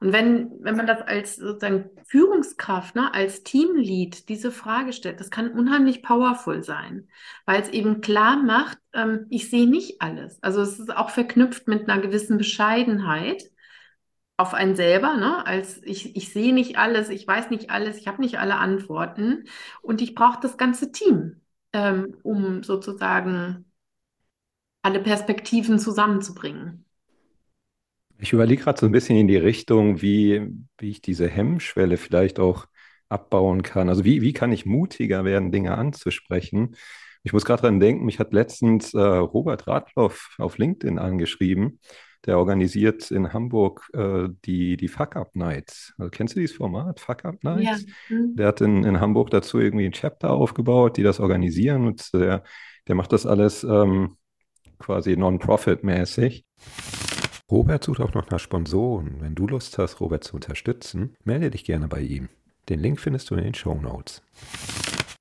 Und 0.01 0.13
wenn, 0.13 0.51
wenn 0.63 0.75
man 0.75 0.87
das 0.87 1.01
als 1.03 1.35
sozusagen 1.35 1.91
Führungskraft, 2.05 2.95
ne, 2.95 3.13
als 3.13 3.43
Teamlead 3.43 4.29
diese 4.29 4.51
Frage 4.51 4.93
stellt, 4.93 5.19
das 5.19 5.29
kann 5.29 5.51
unheimlich 5.51 6.01
powerful 6.01 6.63
sein, 6.63 7.07
weil 7.45 7.61
es 7.61 7.69
eben 7.69 8.01
klar 8.01 8.37
macht, 8.37 8.79
ähm, 8.93 9.27
ich 9.29 9.51
sehe 9.51 9.69
nicht 9.69 10.01
alles. 10.01 10.41
Also 10.41 10.61
es 10.61 10.79
ist 10.79 10.95
auch 10.95 11.11
verknüpft 11.11 11.67
mit 11.67 11.87
einer 11.87 12.01
gewissen 12.01 12.39
Bescheidenheit 12.39 13.43
auf 14.37 14.55
einen 14.55 14.75
selber, 14.75 15.17
ne? 15.17 15.45
als 15.45 15.81
ich, 15.83 16.15
ich 16.15 16.33
sehe 16.33 16.53
nicht 16.53 16.77
alles, 16.79 17.09
ich 17.09 17.27
weiß 17.27 17.51
nicht 17.51 17.69
alles, 17.69 17.97
ich 17.97 18.07
habe 18.07 18.21
nicht 18.21 18.39
alle 18.39 18.55
Antworten 18.55 19.45
und 19.83 20.01
ich 20.01 20.15
brauche 20.15 20.39
das 20.41 20.57
ganze 20.57 20.91
Team, 20.91 21.41
ähm, 21.73 22.17
um 22.23 22.63
sozusagen 22.63 23.71
alle 24.83 24.99
Perspektiven 24.99 25.79
zusammenzubringen. 25.79 26.85
Ich 28.21 28.33
überlege 28.33 28.61
gerade 28.61 28.79
so 28.79 28.85
ein 28.85 28.91
bisschen 28.91 29.17
in 29.17 29.27
die 29.27 29.37
Richtung, 29.37 30.03
wie, 30.03 30.47
wie 30.77 30.91
ich 30.91 31.01
diese 31.01 31.27
Hemmschwelle 31.27 31.97
vielleicht 31.97 32.39
auch 32.39 32.67
abbauen 33.09 33.63
kann. 33.63 33.89
Also 33.89 34.05
wie, 34.05 34.21
wie 34.21 34.31
kann 34.31 34.51
ich 34.51 34.65
mutiger 34.65 35.25
werden, 35.25 35.51
Dinge 35.51 35.75
anzusprechen? 35.75 36.75
Ich 37.23 37.33
muss 37.33 37.45
gerade 37.45 37.63
dran 37.63 37.79
denken, 37.79 38.05
mich 38.05 38.19
hat 38.19 38.31
letztens 38.31 38.93
äh, 38.93 38.99
Robert 38.99 39.65
Radloff 39.65 40.35
auf 40.37 40.59
LinkedIn 40.59 40.99
angeschrieben. 40.99 41.79
Der 42.27 42.37
organisiert 42.37 43.09
in 43.09 43.33
Hamburg 43.33 43.89
äh, 43.93 44.27
die, 44.45 44.77
die 44.77 44.87
Fuck-Up 44.87 45.35
Nights. 45.35 45.95
Also, 45.97 46.11
kennst 46.11 46.35
du 46.35 46.39
dieses 46.39 46.55
Format, 46.55 46.99
Fuck-Up 46.99 47.43
Nights? 47.43 47.85
Ja. 48.09 48.15
Mhm. 48.15 48.35
Der 48.35 48.47
hat 48.47 48.61
in, 48.61 48.83
in 48.83 48.99
Hamburg 48.99 49.31
dazu 49.31 49.59
irgendwie 49.59 49.85
ein 49.85 49.93
Chapter 49.93 50.29
aufgebaut, 50.29 50.97
die 50.97 51.03
das 51.03 51.19
organisieren 51.19 51.87
und 51.87 52.13
der, 52.13 52.43
der 52.87 52.93
macht 52.93 53.13
das 53.13 53.25
alles 53.25 53.63
ähm, 53.63 54.17
quasi 54.77 55.17
non-profit-mäßig. 55.17 56.45
Robert 57.51 57.83
sucht 57.83 57.99
auch 57.99 58.13
noch 58.13 58.29
nach 58.29 58.39
Sponsoren. 58.39 59.17
Wenn 59.19 59.35
du 59.35 59.45
Lust 59.45 59.77
hast, 59.77 59.99
Robert 59.99 60.23
zu 60.23 60.35
unterstützen, 60.35 61.17
melde 61.25 61.51
dich 61.51 61.65
gerne 61.65 61.89
bei 61.89 61.99
ihm. 61.99 62.29
Den 62.69 62.79
Link 62.79 62.97
findest 63.01 63.29
du 63.29 63.35
in 63.35 63.43
den 63.43 63.53
Show 63.53 63.75
Notes. 63.75 64.23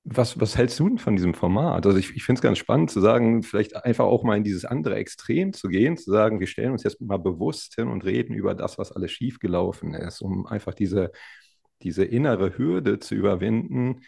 Was, 0.05 0.39
was 0.39 0.57
hältst 0.57 0.79
du 0.79 0.87
denn 0.87 0.97
von 0.97 1.17
diesem 1.17 1.33
Format? 1.33 1.85
Also 1.85 1.97
ich, 1.97 2.15
ich 2.15 2.23
finde 2.23 2.39
es 2.39 2.41
ganz 2.41 2.57
spannend 2.57 2.89
zu 2.89 3.01
sagen, 3.01 3.43
vielleicht 3.43 3.75
einfach 3.83 4.05
auch 4.05 4.23
mal 4.23 4.37
in 4.37 4.45
dieses 4.45 4.63
andere 4.63 4.95
Extrem 4.95 5.51
zu 5.51 5.67
gehen, 5.67 5.97
zu 5.97 6.09
sagen, 6.09 6.39
wir 6.39 6.47
stellen 6.47 6.71
uns 6.71 6.83
jetzt 6.83 7.01
mal 7.01 7.17
bewusst 7.17 7.75
hin 7.75 7.89
und 7.89 8.05
reden 8.05 8.33
über 8.33 8.55
das, 8.55 8.77
was 8.77 8.93
alles 8.93 9.11
schiefgelaufen 9.11 9.93
ist, 9.93 10.21
um 10.21 10.47
einfach 10.47 10.73
diese, 10.73 11.11
diese 11.83 12.05
innere 12.05 12.57
Hürde 12.57 12.99
zu 12.99 13.13
überwinden, 13.13 14.03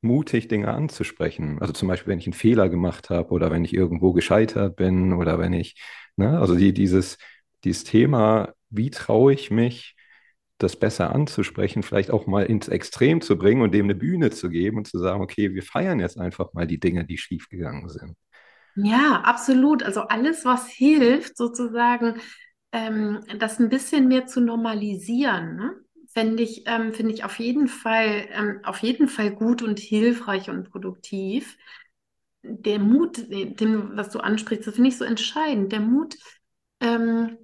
mutig 0.00 0.48
Dinge 0.48 0.68
anzusprechen. 0.68 1.58
Also 1.60 1.74
zum 1.74 1.88
Beispiel, 1.88 2.12
wenn 2.12 2.18
ich 2.18 2.26
einen 2.26 2.32
Fehler 2.32 2.70
gemacht 2.70 3.10
habe 3.10 3.30
oder 3.30 3.50
wenn 3.50 3.64
ich 3.64 3.74
irgendwo 3.74 4.14
gescheitert 4.14 4.76
bin 4.76 5.12
oder 5.12 5.38
wenn 5.38 5.52
ich, 5.52 5.76
ne, 6.16 6.38
also 6.38 6.56
die, 6.56 6.72
dieses, 6.72 7.18
dieses 7.64 7.84
Thema, 7.84 8.54
wie 8.70 8.90
traue 8.90 9.32
ich 9.34 9.50
mich, 9.50 9.96
das 10.58 10.76
besser 10.78 11.14
anzusprechen, 11.14 11.82
vielleicht 11.84 12.10
auch 12.10 12.26
mal 12.26 12.44
ins 12.46 12.68
Extrem 12.68 13.20
zu 13.20 13.38
bringen 13.38 13.62
und 13.62 13.72
dem 13.74 13.86
eine 13.86 13.94
Bühne 13.94 14.30
zu 14.30 14.50
geben 14.50 14.78
und 14.78 14.88
zu 14.88 14.98
sagen, 14.98 15.22
okay, 15.22 15.54
wir 15.54 15.62
feiern 15.62 16.00
jetzt 16.00 16.18
einfach 16.18 16.52
mal 16.52 16.66
die 16.66 16.80
Dinge, 16.80 17.04
die 17.06 17.18
schiefgegangen 17.18 17.88
sind. 17.88 18.16
Ja, 18.74 19.22
absolut. 19.24 19.82
Also 19.82 20.02
alles, 20.02 20.44
was 20.44 20.68
hilft, 20.68 21.36
sozusagen, 21.36 22.20
ähm, 22.72 23.20
das 23.38 23.58
ein 23.58 23.68
bisschen 23.68 24.08
mehr 24.08 24.26
zu 24.26 24.40
normalisiien, 24.40 25.56
ne? 25.56 25.74
Fände 26.14 26.42
ich, 26.42 26.62
ähm, 26.66 26.92
finde 26.94 27.12
ich 27.14 27.24
auf 27.24 27.38
jeden 27.38 27.68
Fall, 27.68 28.28
ähm, 28.32 28.60
auf 28.64 28.78
jeden 28.78 29.08
Fall 29.08 29.30
gut 29.34 29.62
und 29.62 29.78
hilfreich 29.78 30.48
und 30.50 30.70
produktiv. 30.70 31.56
Der 32.42 32.78
Mut, 32.78 33.18
dem, 33.30 33.96
was 33.96 34.10
du 34.10 34.20
ansprichst, 34.20 34.66
das 34.66 34.74
finde 34.76 34.90
ich 34.90 34.98
so 34.98 35.04
entscheidend. 35.04 35.72
Der 35.72 35.80
Mut, 35.80 36.16
ähm, 36.80 37.36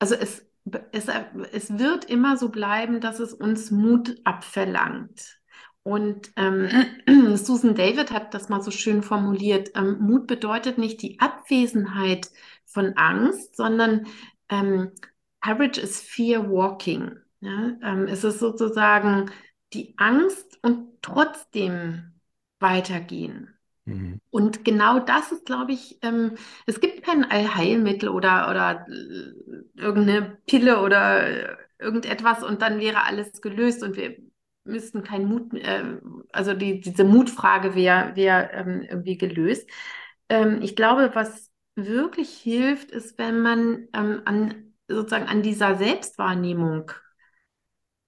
also 0.00 0.16
es, 0.16 0.44
es, 0.90 1.06
es 1.52 1.78
wird 1.78 2.06
immer 2.06 2.36
so 2.36 2.48
bleiben, 2.48 3.00
dass 3.00 3.20
es 3.20 3.32
uns 3.32 3.70
Mut 3.70 4.16
abverlangt. 4.24 5.40
Und 5.82 6.32
ähm, 6.36 6.68
Susan 7.36 7.74
David 7.74 8.10
hat 8.10 8.34
das 8.34 8.48
mal 8.48 8.60
so 8.62 8.70
schön 8.70 9.02
formuliert. 9.02 9.70
Ähm, 9.76 9.98
Mut 10.00 10.26
bedeutet 10.26 10.78
nicht 10.78 11.00
die 11.02 11.20
Abwesenheit 11.20 12.30
von 12.66 12.94
Angst, 12.96 13.56
sondern 13.56 14.06
ähm, 14.48 14.92
Courage 15.40 15.80
is 15.80 16.00
Fear 16.00 16.50
Walking. 16.50 17.16
Ja? 17.40 17.76
Ähm, 17.82 18.06
es 18.08 18.24
ist 18.24 18.40
sozusagen 18.40 19.30
die 19.72 19.94
Angst 19.98 20.58
und 20.62 21.00
trotzdem 21.02 22.12
weitergehen. 22.58 23.54
Mhm. 23.84 24.20
Und 24.30 24.64
genau 24.64 25.00
das 25.00 25.32
ist, 25.32 25.46
glaube 25.46 25.72
ich, 25.72 25.98
ähm, 26.02 26.36
es 26.66 26.80
gibt 26.80 27.02
kein 27.02 27.24
Allheilmittel 27.24 28.08
oder, 28.08 28.48
oder 28.50 28.86
äh, 28.88 29.80
irgendeine 29.80 30.38
Pille 30.46 30.80
oder 30.82 31.58
irgendetwas 31.78 32.42
und 32.44 32.62
dann 32.62 32.78
wäre 32.80 33.04
alles 33.04 33.40
gelöst 33.40 33.82
und 33.82 33.96
wir 33.96 34.16
müssten 34.64 35.02
keinen 35.02 35.26
Mut, 35.26 35.52
äh, 35.54 35.98
also 36.32 36.54
die, 36.54 36.80
diese 36.80 37.04
Mutfrage 37.04 37.74
wäre 37.74 38.14
wär, 38.16 38.52
ähm, 38.54 38.82
irgendwie 38.82 39.18
gelöst. 39.18 39.68
Ähm, 40.28 40.62
ich 40.62 40.76
glaube, 40.76 41.10
was 41.14 41.50
wirklich 41.74 42.30
hilft, 42.38 42.90
ist, 42.90 43.18
wenn 43.18 43.40
man 43.42 43.88
ähm, 43.94 44.22
an 44.26 44.74
sozusagen 44.88 45.26
an 45.28 45.42
dieser 45.42 45.76
Selbstwahrnehmung 45.76 46.90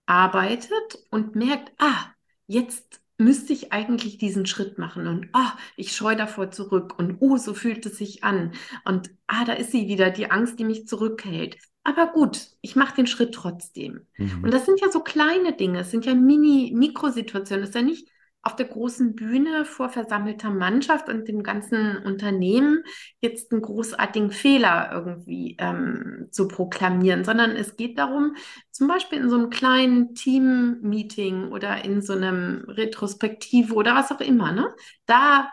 arbeitet 0.06 0.98
und 1.10 1.34
merkt, 1.36 1.72
ah, 1.78 2.12
jetzt 2.46 3.01
müsste 3.24 3.52
ich 3.52 3.72
eigentlich 3.72 4.18
diesen 4.18 4.46
Schritt 4.46 4.78
machen 4.78 5.06
und 5.06 5.28
ah, 5.32 5.52
ich 5.76 5.94
scheue 5.94 6.16
davor 6.16 6.50
zurück 6.50 6.98
und 6.98 7.16
oh, 7.20 7.36
so 7.36 7.54
fühlt 7.54 7.86
es 7.86 7.98
sich 7.98 8.24
an 8.24 8.52
und 8.84 9.10
ah, 9.26 9.44
da 9.44 9.52
ist 9.54 9.72
sie 9.72 9.88
wieder, 9.88 10.10
die 10.10 10.30
Angst, 10.30 10.58
die 10.58 10.64
mich 10.64 10.86
zurückhält. 10.86 11.56
Aber 11.84 12.12
gut, 12.12 12.48
ich 12.60 12.76
mache 12.76 12.94
den 12.94 13.08
Schritt 13.08 13.34
trotzdem. 13.34 14.06
Mhm. 14.16 14.44
Und 14.44 14.54
das 14.54 14.66
sind 14.66 14.80
ja 14.80 14.90
so 14.90 15.00
kleine 15.00 15.54
Dinge, 15.56 15.80
es 15.80 15.90
sind 15.90 16.04
ja 16.04 16.14
Mini-Mikrosituationen. 16.14 17.64
Es 17.64 17.70
ist 17.70 17.74
ja 17.74 17.82
nicht 17.82 18.08
auf 18.42 18.56
der 18.56 18.66
großen 18.66 19.14
Bühne 19.14 19.64
vor 19.64 19.88
versammelter 19.88 20.50
Mannschaft 20.50 21.08
und 21.08 21.28
dem 21.28 21.44
ganzen 21.44 21.98
Unternehmen 21.98 22.82
jetzt 23.20 23.52
einen 23.52 23.62
großartigen 23.62 24.32
Fehler 24.32 24.90
irgendwie 24.92 25.56
ähm, 25.60 26.26
zu 26.30 26.48
proklamieren, 26.48 27.24
sondern 27.24 27.52
es 27.52 27.76
geht 27.76 27.98
darum, 27.98 28.34
zum 28.72 28.88
Beispiel 28.88 29.20
in 29.20 29.30
so 29.30 29.36
einem 29.36 29.50
kleinen 29.50 30.14
Team-Meeting 30.14 31.52
oder 31.52 31.84
in 31.84 32.02
so 32.02 32.14
einem 32.14 32.64
Retrospektive 32.66 33.74
oder 33.74 33.94
was 33.94 34.10
auch 34.10 34.20
immer, 34.20 34.50
ne, 34.50 34.74
da 35.06 35.48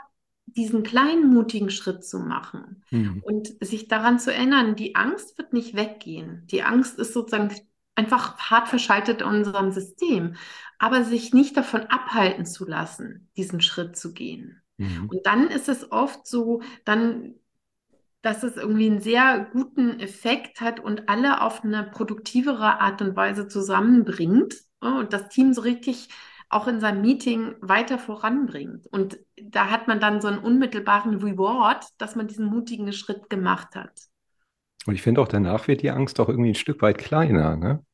diesen 0.46 0.82
kleinen 0.82 1.32
mutigen 1.32 1.70
Schritt 1.70 2.04
zu 2.04 2.20
machen 2.20 2.84
mhm. 2.90 3.22
und 3.24 3.54
sich 3.64 3.88
daran 3.88 4.18
zu 4.18 4.34
erinnern, 4.34 4.76
die 4.76 4.96
Angst 4.96 5.38
wird 5.38 5.54
nicht 5.54 5.76
weggehen. 5.76 6.48
Die 6.48 6.64
Angst 6.64 6.98
ist 6.98 7.14
sozusagen 7.14 7.54
einfach 7.96 8.38
hart 8.38 8.68
verschaltet 8.68 9.22
in 9.22 9.28
unserem 9.28 9.72
System, 9.72 10.36
aber 10.80 11.04
sich 11.04 11.34
nicht 11.34 11.56
davon 11.56 11.82
abhalten 11.84 12.46
zu 12.46 12.66
lassen, 12.66 13.30
diesen 13.38 13.62
Schritt 13.62 13.96
zu 13.96 14.14
gehen. 14.14 14.62
Mhm. 14.78 15.10
Und 15.10 15.26
dann 15.26 15.48
ist 15.48 15.70
es 15.70 15.92
oft 15.92 16.26
so, 16.26 16.62
dann 16.86 17.36
dass 18.22 18.44
es 18.44 18.58
irgendwie 18.58 18.88
einen 18.88 19.02
sehr 19.02 19.48
guten 19.52 20.00
Effekt 20.00 20.60
hat 20.60 20.80
und 20.80 21.08
alle 21.08 21.42
auf 21.42 21.64
eine 21.64 21.84
produktivere 21.84 22.82
Art 22.82 23.02
und 23.02 23.16
Weise 23.16 23.48
zusammenbringt 23.48 24.56
und 24.82 25.14
das 25.14 25.30
Team 25.30 25.54
so 25.54 25.62
richtig 25.62 26.10
auch 26.50 26.68
in 26.68 26.80
seinem 26.80 27.02
Meeting 27.02 27.56
weiter 27.62 28.00
voranbringt. 28.00 28.88
Und 28.88 29.20
da 29.42 29.70
hat 29.70 29.88
man 29.88 30.00
dann 30.00 30.20
so 30.20 30.28
einen 30.28 30.40
unmittelbaren 30.40 31.16
Reward, 31.24 31.86
dass 31.98 32.16
man 32.16 32.28
diesen 32.28 32.48
mutigen 32.48 32.92
Schritt 32.92 33.30
gemacht 33.30 33.76
hat. 33.76 33.94
Und 34.86 34.96
ich 34.96 35.02
finde 35.02 35.22
auch 35.22 35.28
danach 35.28 35.68
wird 35.68 35.84
die 35.84 35.92
Angst 35.92 36.20
auch 36.20 36.28
irgendwie 36.28 36.50
ein 36.50 36.56
Stück 36.56 36.82
weit 36.82 36.98
kleiner. 36.98 37.56
Ne? 37.56 37.86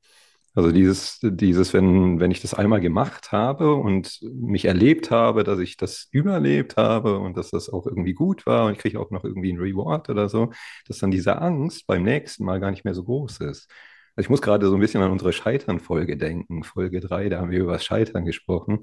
Also 0.56 0.72
dieses, 0.72 1.20
dieses, 1.22 1.74
wenn, 1.74 2.20
wenn 2.22 2.32
ich 2.32 2.42
das 2.42 2.54
einmal 2.54 2.80
gemacht 2.80 3.34
habe 3.34 3.76
und 3.76 4.20
mich 4.22 4.66
erlebt 4.66 5.12
habe, 5.12 5.44
dass 5.44 5.60
ich 5.60 5.76
das 5.76 6.08
überlebt 6.12 6.78
habe 6.78 7.20
und 7.20 7.36
dass 7.36 7.52
das 7.52 7.70
auch 7.70 7.86
irgendwie 7.86 8.14
gut 8.14 8.46
war 8.46 8.66
und 8.68 8.74
ich 8.74 8.78
kriege 8.80 9.00
auch 9.00 9.12
noch 9.12 9.26
irgendwie 9.26 9.50
einen 9.52 9.60
Reward 9.60 10.10
oder 10.10 10.30
so, 10.30 10.52
dass 10.88 11.00
dann 11.00 11.12
diese 11.12 11.42
Angst 11.42 11.86
beim 11.88 12.04
nächsten 12.04 12.46
Mal 12.46 12.62
gar 12.62 12.72
nicht 12.72 12.86
mehr 12.86 12.94
so 12.94 13.04
groß 13.04 13.42
ist. 13.42 13.70
Also 14.16 14.28
ich 14.28 14.30
muss 14.30 14.42
gerade 14.42 14.68
so 14.68 14.76
ein 14.76 14.80
bisschen 14.80 15.02
an 15.02 15.12
unsere 15.12 15.34
Scheitern-Folge 15.34 16.16
denken. 16.16 16.64
Folge 16.64 17.02
3, 17.02 17.28
da 17.30 17.42
haben 17.42 17.52
wir 17.52 17.60
über 17.60 17.74
das 17.74 17.84
Scheitern 17.84 18.24
gesprochen. 18.26 18.80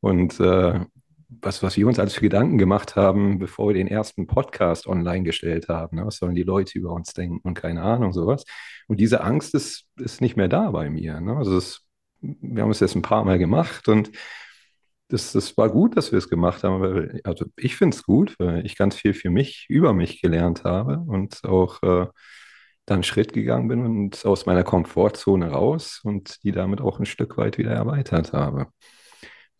Und 0.00 0.40
äh, 0.40 0.80
was, 1.28 1.62
was 1.62 1.76
wir 1.76 1.86
uns 1.86 1.98
alles 1.98 2.14
für 2.14 2.20
Gedanken 2.20 2.58
gemacht 2.58 2.96
haben, 2.96 3.38
bevor 3.38 3.68
wir 3.68 3.74
den 3.74 3.88
ersten 3.88 4.26
Podcast 4.26 4.86
online 4.86 5.24
gestellt 5.24 5.68
haben. 5.68 5.96
Ne? 5.96 6.06
Was 6.06 6.18
sollen 6.18 6.34
die 6.34 6.42
Leute 6.42 6.78
über 6.78 6.92
uns 6.92 7.12
denken 7.12 7.40
und 7.42 7.54
keine 7.54 7.82
Ahnung, 7.82 8.12
sowas. 8.12 8.44
Und 8.86 9.00
diese 9.00 9.22
Angst 9.22 9.54
ist, 9.54 9.86
ist 9.96 10.20
nicht 10.20 10.36
mehr 10.36 10.48
da 10.48 10.70
bei 10.70 10.88
mir. 10.88 11.20
Ne? 11.20 11.36
Also 11.36 11.56
es, 11.56 11.82
wir 12.20 12.62
haben 12.62 12.70
es 12.70 12.80
jetzt 12.80 12.94
ein 12.94 13.02
paar 13.02 13.24
Mal 13.24 13.38
gemacht 13.38 13.88
und 13.88 14.10
das, 15.08 15.32
das 15.32 15.56
war 15.56 15.68
gut, 15.68 15.96
dass 15.96 16.12
wir 16.12 16.18
es 16.18 16.28
gemacht 16.28 16.64
haben. 16.64 16.80
Weil, 16.80 17.20
also 17.24 17.46
ich 17.56 17.76
finde 17.76 17.96
es 17.96 18.02
gut, 18.02 18.34
weil 18.38 18.64
ich 18.66 18.76
ganz 18.76 18.96
viel 18.96 19.14
für 19.14 19.30
mich, 19.30 19.66
über 19.68 19.92
mich 19.94 20.20
gelernt 20.20 20.64
habe 20.64 20.98
und 21.06 21.44
auch 21.44 21.82
äh, 21.82 22.06
dann 22.86 23.02
Schritt 23.02 23.32
gegangen 23.32 23.68
bin 23.68 23.84
und 23.84 24.24
aus 24.24 24.46
meiner 24.46 24.64
Komfortzone 24.64 25.50
raus 25.50 26.00
und 26.04 26.42
die 26.44 26.52
damit 26.52 26.80
auch 26.80 26.98
ein 27.00 27.06
Stück 27.06 27.36
weit 27.36 27.58
wieder 27.58 27.72
erweitert 27.72 28.32
habe. 28.32 28.68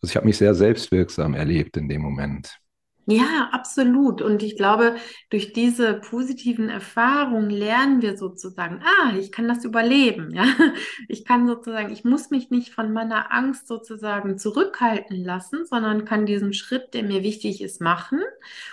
Also 0.01 0.11
ich 0.11 0.15
habe 0.15 0.25
mich 0.25 0.37
sehr 0.37 0.55
selbstwirksam 0.55 1.33
erlebt 1.33 1.77
in 1.77 1.89
dem 1.89 2.01
Moment. 2.01 2.59
Ja, 3.09 3.49
absolut. 3.53 4.21
Und 4.21 4.43
ich 4.43 4.57
glaube, 4.57 4.97
durch 5.29 5.53
diese 5.53 5.93
positiven 5.93 6.67
Erfahrungen 6.67 7.49
lernen 7.49 8.01
wir 8.01 8.17
sozusagen, 8.17 8.81
ah, 8.83 9.15
ich 9.17 9.31
kann 9.31 9.47
das 9.47 9.63
überleben, 9.63 10.31
ja. 10.31 10.45
Ich 11.07 11.23
kann 11.23 11.47
sozusagen, 11.47 11.93
ich 11.93 12.03
muss 12.03 12.31
mich 12.31 12.49
nicht 12.49 12.73
von 12.73 12.91
meiner 12.91 13.31
Angst 13.31 13.67
sozusagen 13.67 14.37
zurückhalten 14.37 15.23
lassen, 15.23 15.65
sondern 15.65 16.03
kann 16.03 16.25
diesen 16.25 16.53
Schritt, 16.53 16.93
der 16.93 17.03
mir 17.03 17.23
wichtig 17.23 17.61
ist, 17.61 17.79
machen. 17.79 18.21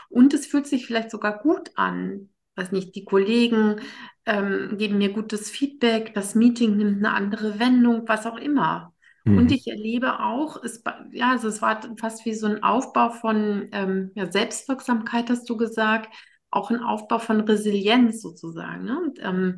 Und 0.09 0.35
es 0.35 0.47
fühlt 0.47 0.67
sich 0.67 0.87
vielleicht 0.87 1.13
sogar 1.13 1.39
gut 1.39 1.71
an. 1.77 2.31
Weiß 2.57 2.73
nicht, 2.73 2.95
die 2.97 3.05
Kollegen 3.05 3.81
ähm, 4.27 4.77
geben 4.79 4.99
mir 4.99 5.13
gutes 5.13 5.51
Feedback, 5.51 6.13
das 6.15 6.35
Meeting 6.35 6.77
nimmt 6.77 6.99
eine 7.05 7.15
andere 7.15 7.61
Wendung, 7.61 8.09
was 8.09 8.27
auch 8.27 8.39
immer. 8.39 8.94
Mhm. 9.25 9.39
Und 9.39 9.53
ich 9.53 9.67
erlebe 9.67 10.21
auch, 10.21 10.63
es, 10.63 10.83
ja, 11.13 11.31
also 11.31 11.49
es 11.49 11.61
war 11.63 11.81
fast 11.99 12.25
wie 12.25 12.35
so 12.35 12.47
ein 12.47 12.63
Aufbau 12.63 13.11
von 13.11 13.69
ähm, 13.73 14.13
ja, 14.15 14.31
Selbstwirksamkeit, 14.31 15.31
hast 15.31 15.49
du 15.49 15.57
gesagt, 15.57 16.15
auch 16.51 16.71
ein 16.71 16.81
Aufbau 16.81 17.19
von 17.19 17.41
Resilienz 17.41 18.23
sozusagen. 18.23 18.85
Ne? 18.85 19.01
Und 19.01 19.19
ähm, 19.23 19.57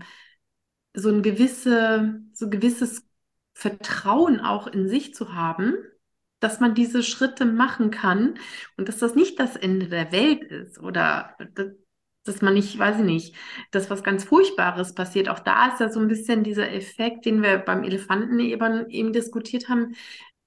so 0.94 1.10
ein 1.10 1.22
gewisse, 1.22 2.20
so 2.32 2.48
gewisses 2.48 3.06
Vertrauen 3.52 4.40
auch 4.40 4.66
in 4.66 4.88
sich 4.88 5.14
zu 5.14 5.34
haben, 5.34 5.74
dass 6.40 6.60
man 6.60 6.74
diese 6.74 7.02
Schritte 7.02 7.44
machen 7.44 7.90
kann 7.90 8.38
und 8.76 8.88
dass 8.88 8.98
das 8.98 9.14
nicht 9.14 9.38
das 9.40 9.56
Ende 9.56 9.88
der 9.88 10.12
Welt 10.12 10.42
ist 10.44 10.78
oder 10.78 11.36
dass 12.28 12.42
man 12.42 12.54
nicht, 12.54 12.78
weiß 12.78 12.98
ich 12.98 13.04
nicht, 13.04 13.34
dass 13.70 13.90
was 13.90 14.02
ganz 14.02 14.24
Furchtbares 14.24 14.94
passiert. 14.94 15.28
Auch 15.28 15.38
da 15.38 15.68
ist 15.68 15.80
ja 15.80 15.88
so 15.88 16.00
ein 16.00 16.08
bisschen 16.08 16.44
dieser 16.44 16.72
Effekt, 16.72 17.24
den 17.26 17.42
wir 17.42 17.58
beim 17.58 17.84
Elefanten 17.84 18.38
eben, 18.38 18.88
eben 18.90 19.12
diskutiert 19.12 19.68
haben. 19.68 19.94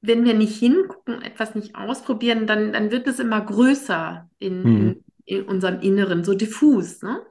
Wenn 0.02 0.26
wir 0.26 0.34
nicht 0.34 0.58
hingucken, 0.58 1.22
etwas 1.22 1.56
nicht 1.56 1.76
ausprobieren, 1.76 2.48
dann, 2.48 2.72
dann 2.74 2.92
wird 2.92 3.08
es 3.08 3.20
immer 3.20 3.42
größer 3.42 4.30
in, 4.40 4.64
mhm. 4.64 5.04
in, 5.26 5.40
in 5.40 5.44
unserem 5.44 5.82
Inneren, 5.82 6.24
so 6.24 6.34
diffus. 6.34 7.02
Ne? 7.02 7.22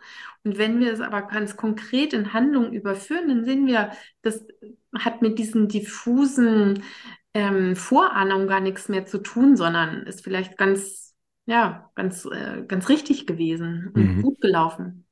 Und 0.44 0.58
wenn 0.58 0.80
wir 0.80 0.92
es 0.92 1.00
aber 1.00 1.22
ganz 1.22 1.56
konkret 1.56 2.12
in 2.12 2.32
Handlungen 2.32 2.72
überführen, 2.72 3.28
dann 3.28 3.44
sehen 3.44 3.66
wir, 3.66 3.90
das 4.22 4.46
hat 4.96 5.22
mit 5.22 5.38
diesen 5.38 5.68
diffusen 5.68 6.82
ähm, 7.34 7.76
Vorahnungen 7.76 8.48
gar 8.48 8.60
nichts 8.60 8.88
mehr 8.88 9.06
zu 9.06 9.18
tun, 9.18 9.56
sondern 9.56 10.06
ist 10.06 10.24
vielleicht 10.24 10.56
ganz 10.56 11.07
ja, 11.48 11.90
ganz, 11.94 12.26
äh, 12.26 12.62
ganz 12.68 12.90
richtig 12.90 13.26
gewesen 13.26 13.90
und 13.94 14.16
mhm. 14.16 14.22
gut 14.22 14.40
gelaufen. 14.42 15.06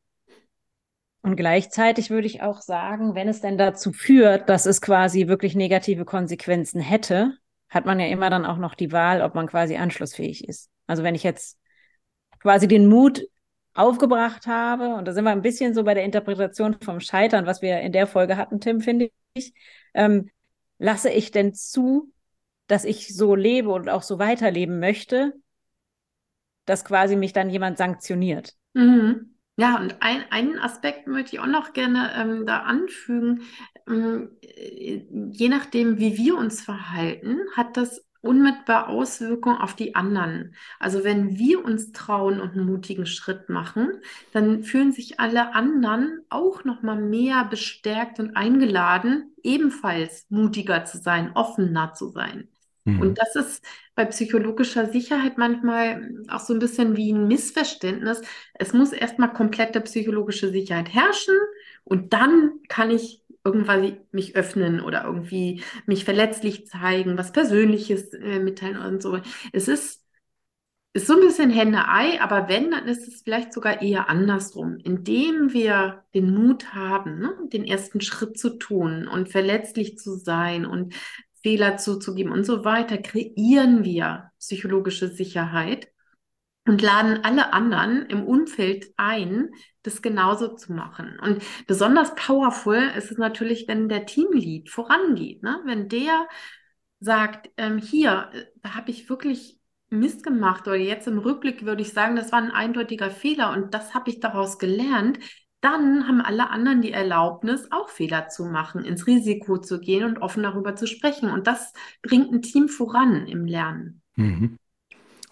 Und 1.22 1.34
gleichzeitig 1.34 2.10
würde 2.10 2.26
ich 2.26 2.42
auch 2.42 2.60
sagen, 2.60 3.14
wenn 3.14 3.26
es 3.26 3.40
denn 3.40 3.56
dazu 3.56 3.90
führt, 3.90 4.50
dass 4.50 4.66
es 4.66 4.82
quasi 4.82 5.28
wirklich 5.28 5.56
negative 5.56 6.04
Konsequenzen 6.04 6.78
hätte, 6.78 7.38
hat 7.70 7.86
man 7.86 7.98
ja 7.98 8.06
immer 8.08 8.28
dann 8.28 8.44
auch 8.44 8.58
noch 8.58 8.74
die 8.74 8.92
Wahl, 8.92 9.22
ob 9.22 9.34
man 9.34 9.46
quasi 9.46 9.76
anschlussfähig 9.76 10.46
ist. 10.46 10.70
Also 10.86 11.02
wenn 11.02 11.14
ich 11.14 11.22
jetzt 11.22 11.58
quasi 12.40 12.68
den 12.68 12.86
Mut 12.86 13.22
aufgebracht 13.72 14.46
habe, 14.46 14.94
und 14.94 15.08
da 15.08 15.14
sind 15.14 15.24
wir 15.24 15.30
ein 15.30 15.42
bisschen 15.42 15.72
so 15.72 15.84
bei 15.84 15.94
der 15.94 16.04
Interpretation 16.04 16.76
vom 16.82 17.00
Scheitern, 17.00 17.46
was 17.46 17.62
wir 17.62 17.80
in 17.80 17.92
der 17.92 18.06
Folge 18.06 18.36
hatten, 18.36 18.60
Tim, 18.60 18.82
finde 18.82 19.10
ich, 19.32 19.54
ähm, 19.94 20.28
lasse 20.76 21.08
ich 21.08 21.30
denn 21.30 21.54
zu, 21.54 22.12
dass 22.66 22.84
ich 22.84 23.16
so 23.16 23.34
lebe 23.34 23.70
und 23.70 23.88
auch 23.88 24.02
so 24.02 24.18
weiterleben 24.18 24.80
möchte, 24.80 25.32
dass 26.66 26.84
quasi 26.84 27.16
mich 27.16 27.32
dann 27.32 27.50
jemand 27.50 27.78
sanktioniert. 27.78 28.54
Mhm. 28.74 29.36
Ja, 29.58 29.80
und 29.80 29.96
ein, 30.02 30.22
einen 30.30 30.58
Aspekt 30.58 31.06
möchte 31.06 31.36
ich 31.36 31.40
auch 31.40 31.46
noch 31.46 31.72
gerne 31.72 32.12
ähm, 32.14 32.44
da 32.44 32.58
anfügen. 32.58 33.42
Ähm, 33.88 34.30
je 35.32 35.48
nachdem, 35.48 35.98
wie 35.98 36.18
wir 36.18 36.36
uns 36.36 36.60
verhalten, 36.60 37.38
hat 37.56 37.78
das 37.78 38.06
unmittelbar 38.20 38.88
Auswirkungen 38.88 39.56
auf 39.56 39.74
die 39.74 39.94
anderen. 39.94 40.54
Also 40.78 41.04
wenn 41.04 41.38
wir 41.38 41.64
uns 41.64 41.92
trauen 41.92 42.40
und 42.40 42.52
einen 42.52 42.66
mutigen 42.66 43.06
Schritt 43.06 43.48
machen, 43.48 44.00
dann 44.32 44.62
fühlen 44.62 44.92
sich 44.92 45.20
alle 45.20 45.54
anderen 45.54 46.20
auch 46.28 46.64
noch 46.64 46.82
mal 46.82 47.00
mehr 47.00 47.44
bestärkt 47.44 48.18
und 48.20 48.36
eingeladen, 48.36 49.34
ebenfalls 49.42 50.26
mutiger 50.28 50.84
zu 50.84 50.98
sein, 50.98 51.32
offener 51.34 51.94
zu 51.94 52.08
sein. 52.08 52.48
Mhm. 52.86 53.00
Und 53.00 53.18
das 53.18 53.34
ist 53.34 53.64
bei 53.94 54.04
psychologischer 54.06 54.86
Sicherheit 54.86 55.38
manchmal 55.38 56.08
auch 56.28 56.40
so 56.40 56.54
ein 56.54 56.60
bisschen 56.60 56.96
wie 56.96 57.12
ein 57.12 57.26
Missverständnis. 57.26 58.22
Es 58.54 58.72
muss 58.72 58.92
erstmal 58.92 59.32
komplette 59.32 59.80
psychologische 59.80 60.50
Sicherheit 60.50 60.94
herrschen 60.94 61.34
und 61.84 62.12
dann 62.12 62.60
kann 62.68 62.90
ich 62.90 63.22
irgendwann 63.44 63.96
mich 64.12 64.36
öffnen 64.36 64.80
oder 64.80 65.04
irgendwie 65.04 65.62
mich 65.86 66.04
verletzlich 66.04 66.66
zeigen, 66.66 67.18
was 67.18 67.32
Persönliches 67.32 68.12
äh, 68.14 68.40
mitteilen 68.40 68.76
und 68.76 69.02
so. 69.02 69.20
Es 69.52 69.68
ist, 69.68 70.04
ist 70.92 71.06
so 71.06 71.14
ein 71.14 71.20
bisschen 71.20 71.50
Henne-Ei, 71.50 72.20
aber 72.20 72.48
wenn, 72.48 72.70
dann 72.70 72.86
ist 72.88 73.06
es 73.06 73.22
vielleicht 73.22 73.52
sogar 73.52 73.82
eher 73.82 74.08
andersrum. 74.08 74.78
Indem 74.82 75.52
wir 75.52 76.04
den 76.14 76.34
Mut 76.34 76.74
haben, 76.74 77.18
ne, 77.18 77.34
den 77.52 77.64
ersten 77.64 78.00
Schritt 78.00 78.38
zu 78.38 78.58
tun 78.58 79.06
und 79.06 79.28
verletzlich 79.28 79.98
zu 79.98 80.16
sein 80.16 80.66
und 80.66 80.94
Fehler 81.42 81.76
zuzugeben 81.76 82.32
und 82.32 82.44
so 82.44 82.64
weiter, 82.64 82.98
kreieren 82.98 83.84
wir 83.84 84.30
psychologische 84.38 85.08
Sicherheit 85.08 85.88
und 86.66 86.82
laden 86.82 87.24
alle 87.24 87.52
anderen 87.52 88.06
im 88.06 88.24
Umfeld 88.24 88.92
ein, 88.96 89.50
das 89.82 90.02
genauso 90.02 90.56
zu 90.56 90.72
machen. 90.72 91.18
Und 91.20 91.42
besonders 91.66 92.14
powerful 92.14 92.90
ist 92.96 93.12
es 93.12 93.18
natürlich, 93.18 93.68
wenn 93.68 93.88
der 93.88 94.06
Teamlead 94.06 94.68
vorangeht, 94.68 95.42
ne? 95.42 95.60
wenn 95.64 95.88
der 95.88 96.26
sagt, 96.98 97.50
ähm, 97.56 97.78
hier, 97.78 98.30
äh, 98.32 98.44
da 98.62 98.74
habe 98.74 98.90
ich 98.90 99.08
wirklich 99.08 99.60
Mist 99.88 100.24
gemacht 100.24 100.66
oder 100.66 100.76
jetzt 100.76 101.06
im 101.06 101.18
Rückblick 101.18 101.64
würde 101.64 101.82
ich 101.82 101.92
sagen, 101.92 102.16
das 102.16 102.32
war 102.32 102.40
ein 102.40 102.50
eindeutiger 102.50 103.10
Fehler 103.10 103.52
und 103.52 103.72
das 103.72 103.94
habe 103.94 104.10
ich 104.10 104.18
daraus 104.18 104.58
gelernt, 104.58 105.20
dann 105.60 106.06
haben 106.06 106.20
alle 106.20 106.50
anderen 106.50 106.82
die 106.82 106.92
Erlaubnis, 106.92 107.68
auch 107.70 107.88
Fehler 107.88 108.28
zu 108.28 108.44
machen, 108.44 108.84
ins 108.84 109.06
Risiko 109.06 109.58
zu 109.58 109.80
gehen 109.80 110.04
und 110.04 110.18
offen 110.18 110.42
darüber 110.42 110.76
zu 110.76 110.86
sprechen. 110.86 111.30
Und 111.30 111.46
das 111.46 111.72
bringt 112.02 112.32
ein 112.32 112.42
Team 112.42 112.68
voran 112.68 113.26
im 113.26 113.46
Lernen. 113.46 114.02
Mhm. 114.16 114.58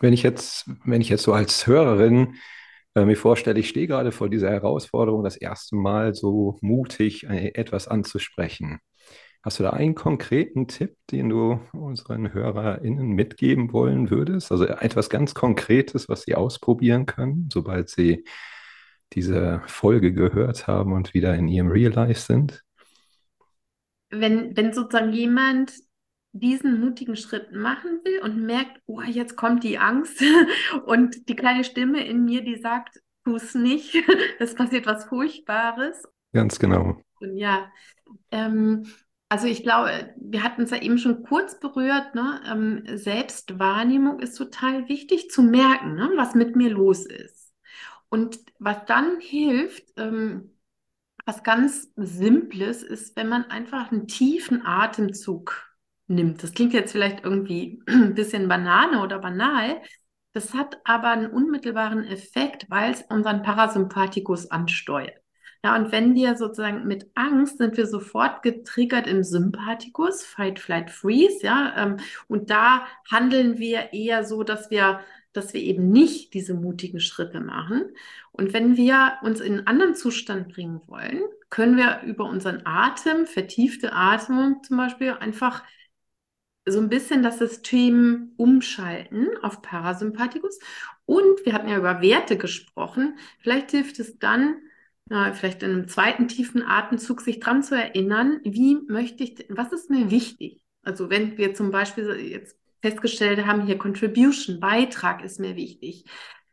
Wenn 0.00 0.12
ich 0.12 0.22
jetzt, 0.22 0.68
wenn 0.84 1.00
ich 1.00 1.08
jetzt 1.08 1.22
so 1.22 1.32
als 1.32 1.66
Hörerin 1.66 2.34
äh, 2.94 3.04
mir 3.04 3.16
vorstelle, 3.16 3.60
ich 3.60 3.68
stehe 3.68 3.86
gerade 3.86 4.12
vor 4.12 4.28
dieser 4.28 4.50
Herausforderung, 4.50 5.24
das 5.24 5.36
erste 5.36 5.76
Mal 5.76 6.14
so 6.14 6.58
mutig 6.60 7.24
äh, 7.24 7.52
etwas 7.54 7.88
anzusprechen. 7.88 8.80
Hast 9.42 9.58
du 9.58 9.62
da 9.62 9.70
einen 9.70 9.94
konkreten 9.94 10.68
Tipp, 10.68 10.96
den 11.10 11.28
du 11.28 11.60
unseren 11.72 12.32
HörerInnen 12.32 13.08
mitgeben 13.08 13.74
wollen 13.74 14.10
würdest? 14.10 14.50
Also 14.50 14.64
etwas 14.64 15.10
ganz 15.10 15.34
Konkretes, 15.34 16.08
was 16.08 16.22
sie 16.22 16.34
ausprobieren 16.34 17.04
können, 17.04 17.50
sobald 17.52 17.90
sie 17.90 18.24
diese 19.12 19.62
Folge 19.66 20.12
gehört 20.12 20.66
haben 20.66 20.92
und 20.92 21.14
wieder 21.14 21.34
in 21.34 21.48
ihrem 21.48 21.68
Real 21.68 21.92
Life 21.92 22.20
sind? 22.20 22.64
Wenn, 24.10 24.56
wenn 24.56 24.72
sozusagen 24.72 25.12
jemand 25.12 25.72
diesen 26.32 26.80
mutigen 26.80 27.16
Schritt 27.16 27.52
machen 27.52 28.00
will 28.04 28.20
und 28.22 28.44
merkt, 28.44 28.80
oh, 28.86 29.00
jetzt 29.02 29.36
kommt 29.36 29.62
die 29.62 29.78
Angst 29.78 30.20
und 30.86 31.28
die 31.28 31.36
kleine 31.36 31.64
Stimme 31.64 32.04
in 32.04 32.24
mir, 32.24 32.42
die 32.42 32.56
sagt, 32.56 33.00
tu 33.24 33.36
es 33.36 33.54
nicht, 33.54 33.94
es 34.38 34.54
passiert 34.54 34.86
was 34.86 35.04
Furchtbares. 35.04 36.02
Ganz 36.32 36.58
genau. 36.58 37.00
Und 37.20 37.36
ja, 37.36 37.70
ähm, 38.32 38.84
also 39.28 39.46
ich 39.46 39.62
glaube, 39.62 40.14
wir 40.16 40.42
hatten 40.42 40.62
es 40.62 40.70
ja 40.70 40.82
eben 40.82 40.98
schon 40.98 41.22
kurz 41.22 41.58
berührt, 41.58 42.14
ne? 42.14 42.40
Ähm, 42.48 42.82
Selbstwahrnehmung 42.96 44.20
ist 44.20 44.36
total 44.36 44.88
wichtig 44.88 45.30
zu 45.30 45.42
merken, 45.42 45.94
ne? 45.94 46.10
was 46.16 46.34
mit 46.34 46.56
mir 46.56 46.70
los 46.70 47.06
ist. 47.06 47.43
Und 48.14 48.38
was 48.60 48.84
dann 48.86 49.18
hilft, 49.18 49.92
ähm, 49.96 50.52
was 51.26 51.42
ganz 51.42 51.90
Simples 51.96 52.84
ist, 52.84 53.16
wenn 53.16 53.28
man 53.28 53.46
einfach 53.46 53.90
einen 53.90 54.06
tiefen 54.06 54.64
Atemzug 54.64 55.68
nimmt. 56.06 56.40
Das 56.40 56.52
klingt 56.52 56.74
jetzt 56.74 56.92
vielleicht 56.92 57.24
irgendwie 57.24 57.82
ein 57.88 58.14
bisschen 58.14 58.46
Banane 58.46 59.02
oder 59.02 59.18
banal. 59.18 59.82
Das 60.32 60.54
hat 60.54 60.78
aber 60.84 61.08
einen 61.08 61.28
unmittelbaren 61.28 62.04
Effekt, 62.04 62.66
weil 62.70 62.92
es 62.92 63.02
unseren 63.02 63.42
Parasympathikus 63.42 64.48
ansteuert. 64.48 65.18
Ja, 65.64 65.74
und 65.74 65.90
wenn 65.90 66.14
wir 66.14 66.36
sozusagen 66.36 66.86
mit 66.86 67.10
Angst 67.16 67.58
sind 67.58 67.76
wir 67.76 67.88
sofort 67.88 68.44
getriggert 68.44 69.08
im 69.08 69.24
Sympathikus, 69.24 70.24
Fight, 70.24 70.60
Flight, 70.60 70.92
Freeze, 70.92 71.44
ja, 71.44 71.74
ähm, 71.76 71.96
und 72.28 72.48
da 72.50 72.86
handeln 73.10 73.58
wir 73.58 73.92
eher 73.92 74.22
so, 74.22 74.44
dass 74.44 74.70
wir, 74.70 75.00
dass 75.36 75.52
wir 75.52 75.60
eben 75.60 75.90
nicht 75.90 76.32
diese 76.34 76.54
mutigen 76.54 77.00
Schritte 77.00 77.40
machen. 77.40 77.84
Und 78.32 78.52
wenn 78.52 78.76
wir 78.76 79.14
uns 79.22 79.40
in 79.40 79.58
einen 79.58 79.66
anderen 79.66 79.94
Zustand 79.94 80.52
bringen 80.52 80.80
wollen, 80.86 81.22
können 81.50 81.76
wir 81.76 82.02
über 82.04 82.24
unseren 82.24 82.62
Atem, 82.64 83.26
vertiefte 83.26 83.92
Atmung 83.92 84.62
zum 84.62 84.76
Beispiel, 84.76 85.10
einfach 85.12 85.62
so 86.66 86.80
ein 86.80 86.88
bisschen 86.88 87.22
das 87.22 87.38
System 87.38 88.32
umschalten 88.38 89.28
auf 89.42 89.60
Parasympathikus. 89.60 90.58
Und 91.04 91.44
wir 91.44 91.52
hatten 91.52 91.68
ja 91.68 91.76
über 91.76 92.00
Werte 92.00 92.38
gesprochen. 92.38 93.18
Vielleicht 93.40 93.72
hilft 93.72 93.98
es 94.00 94.18
dann, 94.18 94.56
vielleicht 95.34 95.62
in 95.62 95.70
einem 95.70 95.88
zweiten 95.88 96.28
tiefen 96.28 96.62
Atemzug, 96.62 97.20
sich 97.20 97.38
dran 97.38 97.62
zu 97.62 97.74
erinnern, 97.74 98.40
wie 98.44 98.78
möchte 98.88 99.22
ich, 99.22 99.44
was 99.50 99.72
ist 99.72 99.90
mir 99.90 100.10
wichtig? 100.10 100.64
Also 100.82 101.10
wenn 101.10 101.36
wir 101.36 101.52
zum 101.52 101.70
Beispiel 101.70 102.08
jetzt 102.16 102.56
festgestellt 102.84 103.46
haben, 103.46 103.64
hier 103.64 103.78
Contribution, 103.78 104.60
Beitrag 104.60 105.24
ist 105.24 105.40
mir 105.40 105.56
wichtig, 105.56 106.04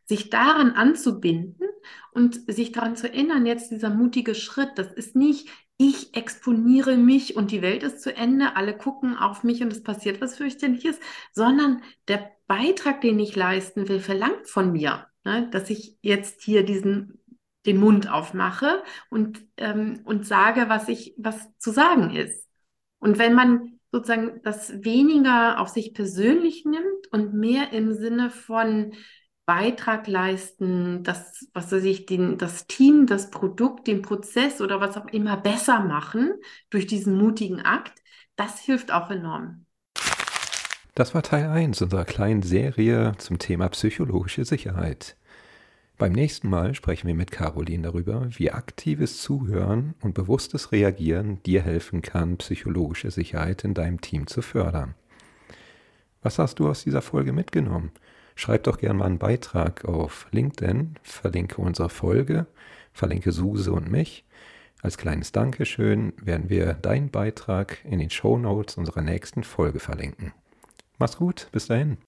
sich 0.06 0.30
daran 0.30 0.70
anzubinden 0.70 1.68
und 2.12 2.50
sich 2.50 2.72
daran 2.72 2.96
zu 2.96 3.06
erinnern, 3.06 3.44
jetzt 3.44 3.70
dieser 3.70 3.90
mutige 3.90 4.34
Schritt, 4.34 4.70
das 4.76 4.90
ist 4.92 5.14
nicht, 5.14 5.50
ich 5.76 6.16
exponiere 6.16 6.96
mich 6.96 7.36
und 7.36 7.50
die 7.50 7.60
Welt 7.60 7.82
ist 7.82 8.00
zu 8.00 8.16
Ende, 8.16 8.56
alle 8.56 8.74
gucken 8.74 9.14
auf 9.16 9.44
mich 9.44 9.62
und 9.62 9.70
es 9.70 9.82
passiert 9.82 10.22
was 10.22 10.36
fürchterliches, 10.36 10.98
sondern 11.32 11.82
der 12.08 12.30
Beitrag, 12.46 13.02
den 13.02 13.18
ich 13.18 13.36
leisten 13.36 13.88
will, 13.88 14.00
verlangt 14.00 14.48
von 14.48 14.72
mir, 14.72 15.06
ne, 15.24 15.48
dass 15.50 15.68
ich 15.68 15.98
jetzt 16.00 16.40
hier 16.42 16.64
diesen 16.64 17.18
den 17.66 17.78
Mund 17.78 18.10
aufmache 18.10 18.82
und, 19.08 19.46
ähm, 19.56 20.00
und 20.04 20.26
sage, 20.26 20.64
was 20.68 20.88
ich, 20.88 21.14
was 21.16 21.56
zu 21.58 21.70
sagen 21.70 22.10
ist. 22.10 22.48
Und 22.98 23.18
wenn 23.18 23.34
man 23.34 23.71
sozusagen 23.92 24.40
das 24.42 24.82
weniger 24.82 25.60
auf 25.60 25.68
sich 25.68 25.94
persönlich 25.94 26.64
nimmt 26.64 27.06
und 27.12 27.34
mehr 27.34 27.72
im 27.72 27.92
Sinne 27.92 28.30
von 28.30 28.94
Beitrag 29.44 30.06
leisten, 30.06 31.02
das, 31.02 31.48
was 31.52 31.70
weiß 31.70 31.84
ich, 31.84 32.06
den, 32.06 32.38
das 32.38 32.66
Team, 32.66 33.06
das 33.06 33.30
Produkt, 33.30 33.86
den 33.86 34.00
Prozess 34.00 34.60
oder 34.60 34.80
was 34.80 34.96
auch 34.96 35.06
immer 35.06 35.36
besser 35.36 35.80
machen 35.80 36.32
durch 36.70 36.86
diesen 36.86 37.16
mutigen 37.16 37.60
Akt, 37.60 38.02
das 38.36 38.60
hilft 38.60 38.92
auch 38.92 39.10
enorm. 39.10 39.66
Das 40.94 41.14
war 41.14 41.22
Teil 41.22 41.46
1 41.46 41.82
unserer 41.82 42.04
kleinen 42.04 42.42
Serie 42.42 43.12
zum 43.18 43.38
Thema 43.38 43.68
psychologische 43.70 44.44
Sicherheit. 44.44 45.16
Beim 45.98 46.12
nächsten 46.12 46.48
Mal 46.48 46.74
sprechen 46.74 47.06
wir 47.06 47.14
mit 47.14 47.30
Caroline 47.30 47.84
darüber, 47.84 48.28
wie 48.30 48.50
aktives 48.50 49.22
Zuhören 49.22 49.94
und 50.00 50.14
bewusstes 50.14 50.72
Reagieren 50.72 51.42
dir 51.44 51.62
helfen 51.62 52.02
kann, 52.02 52.38
psychologische 52.38 53.10
Sicherheit 53.10 53.64
in 53.64 53.74
deinem 53.74 54.00
Team 54.00 54.26
zu 54.26 54.42
fördern. 54.42 54.94
Was 56.22 56.38
hast 56.38 56.58
du 56.58 56.68
aus 56.68 56.84
dieser 56.84 57.02
Folge 57.02 57.32
mitgenommen? 57.32 57.92
Schreib 58.34 58.64
doch 58.64 58.78
gerne 58.78 58.98
mal 58.98 59.06
einen 59.06 59.18
Beitrag 59.18 59.84
auf 59.84 60.26
LinkedIn, 60.30 60.98
verlinke 61.02 61.60
unsere 61.60 61.88
Folge, 61.88 62.46
verlinke 62.92 63.32
Suse 63.32 63.72
und 63.72 63.90
mich. 63.90 64.24
Als 64.80 64.98
kleines 64.98 65.30
Dankeschön 65.30 66.12
werden 66.20 66.50
wir 66.50 66.74
deinen 66.74 67.10
Beitrag 67.10 67.78
in 67.84 67.98
den 67.98 68.10
Show 68.10 68.38
Notes 68.38 68.76
unserer 68.76 69.02
nächsten 69.02 69.44
Folge 69.44 69.78
verlinken. 69.78 70.32
Mach's 70.98 71.16
gut, 71.16 71.48
bis 71.52 71.66
dahin. 71.66 71.98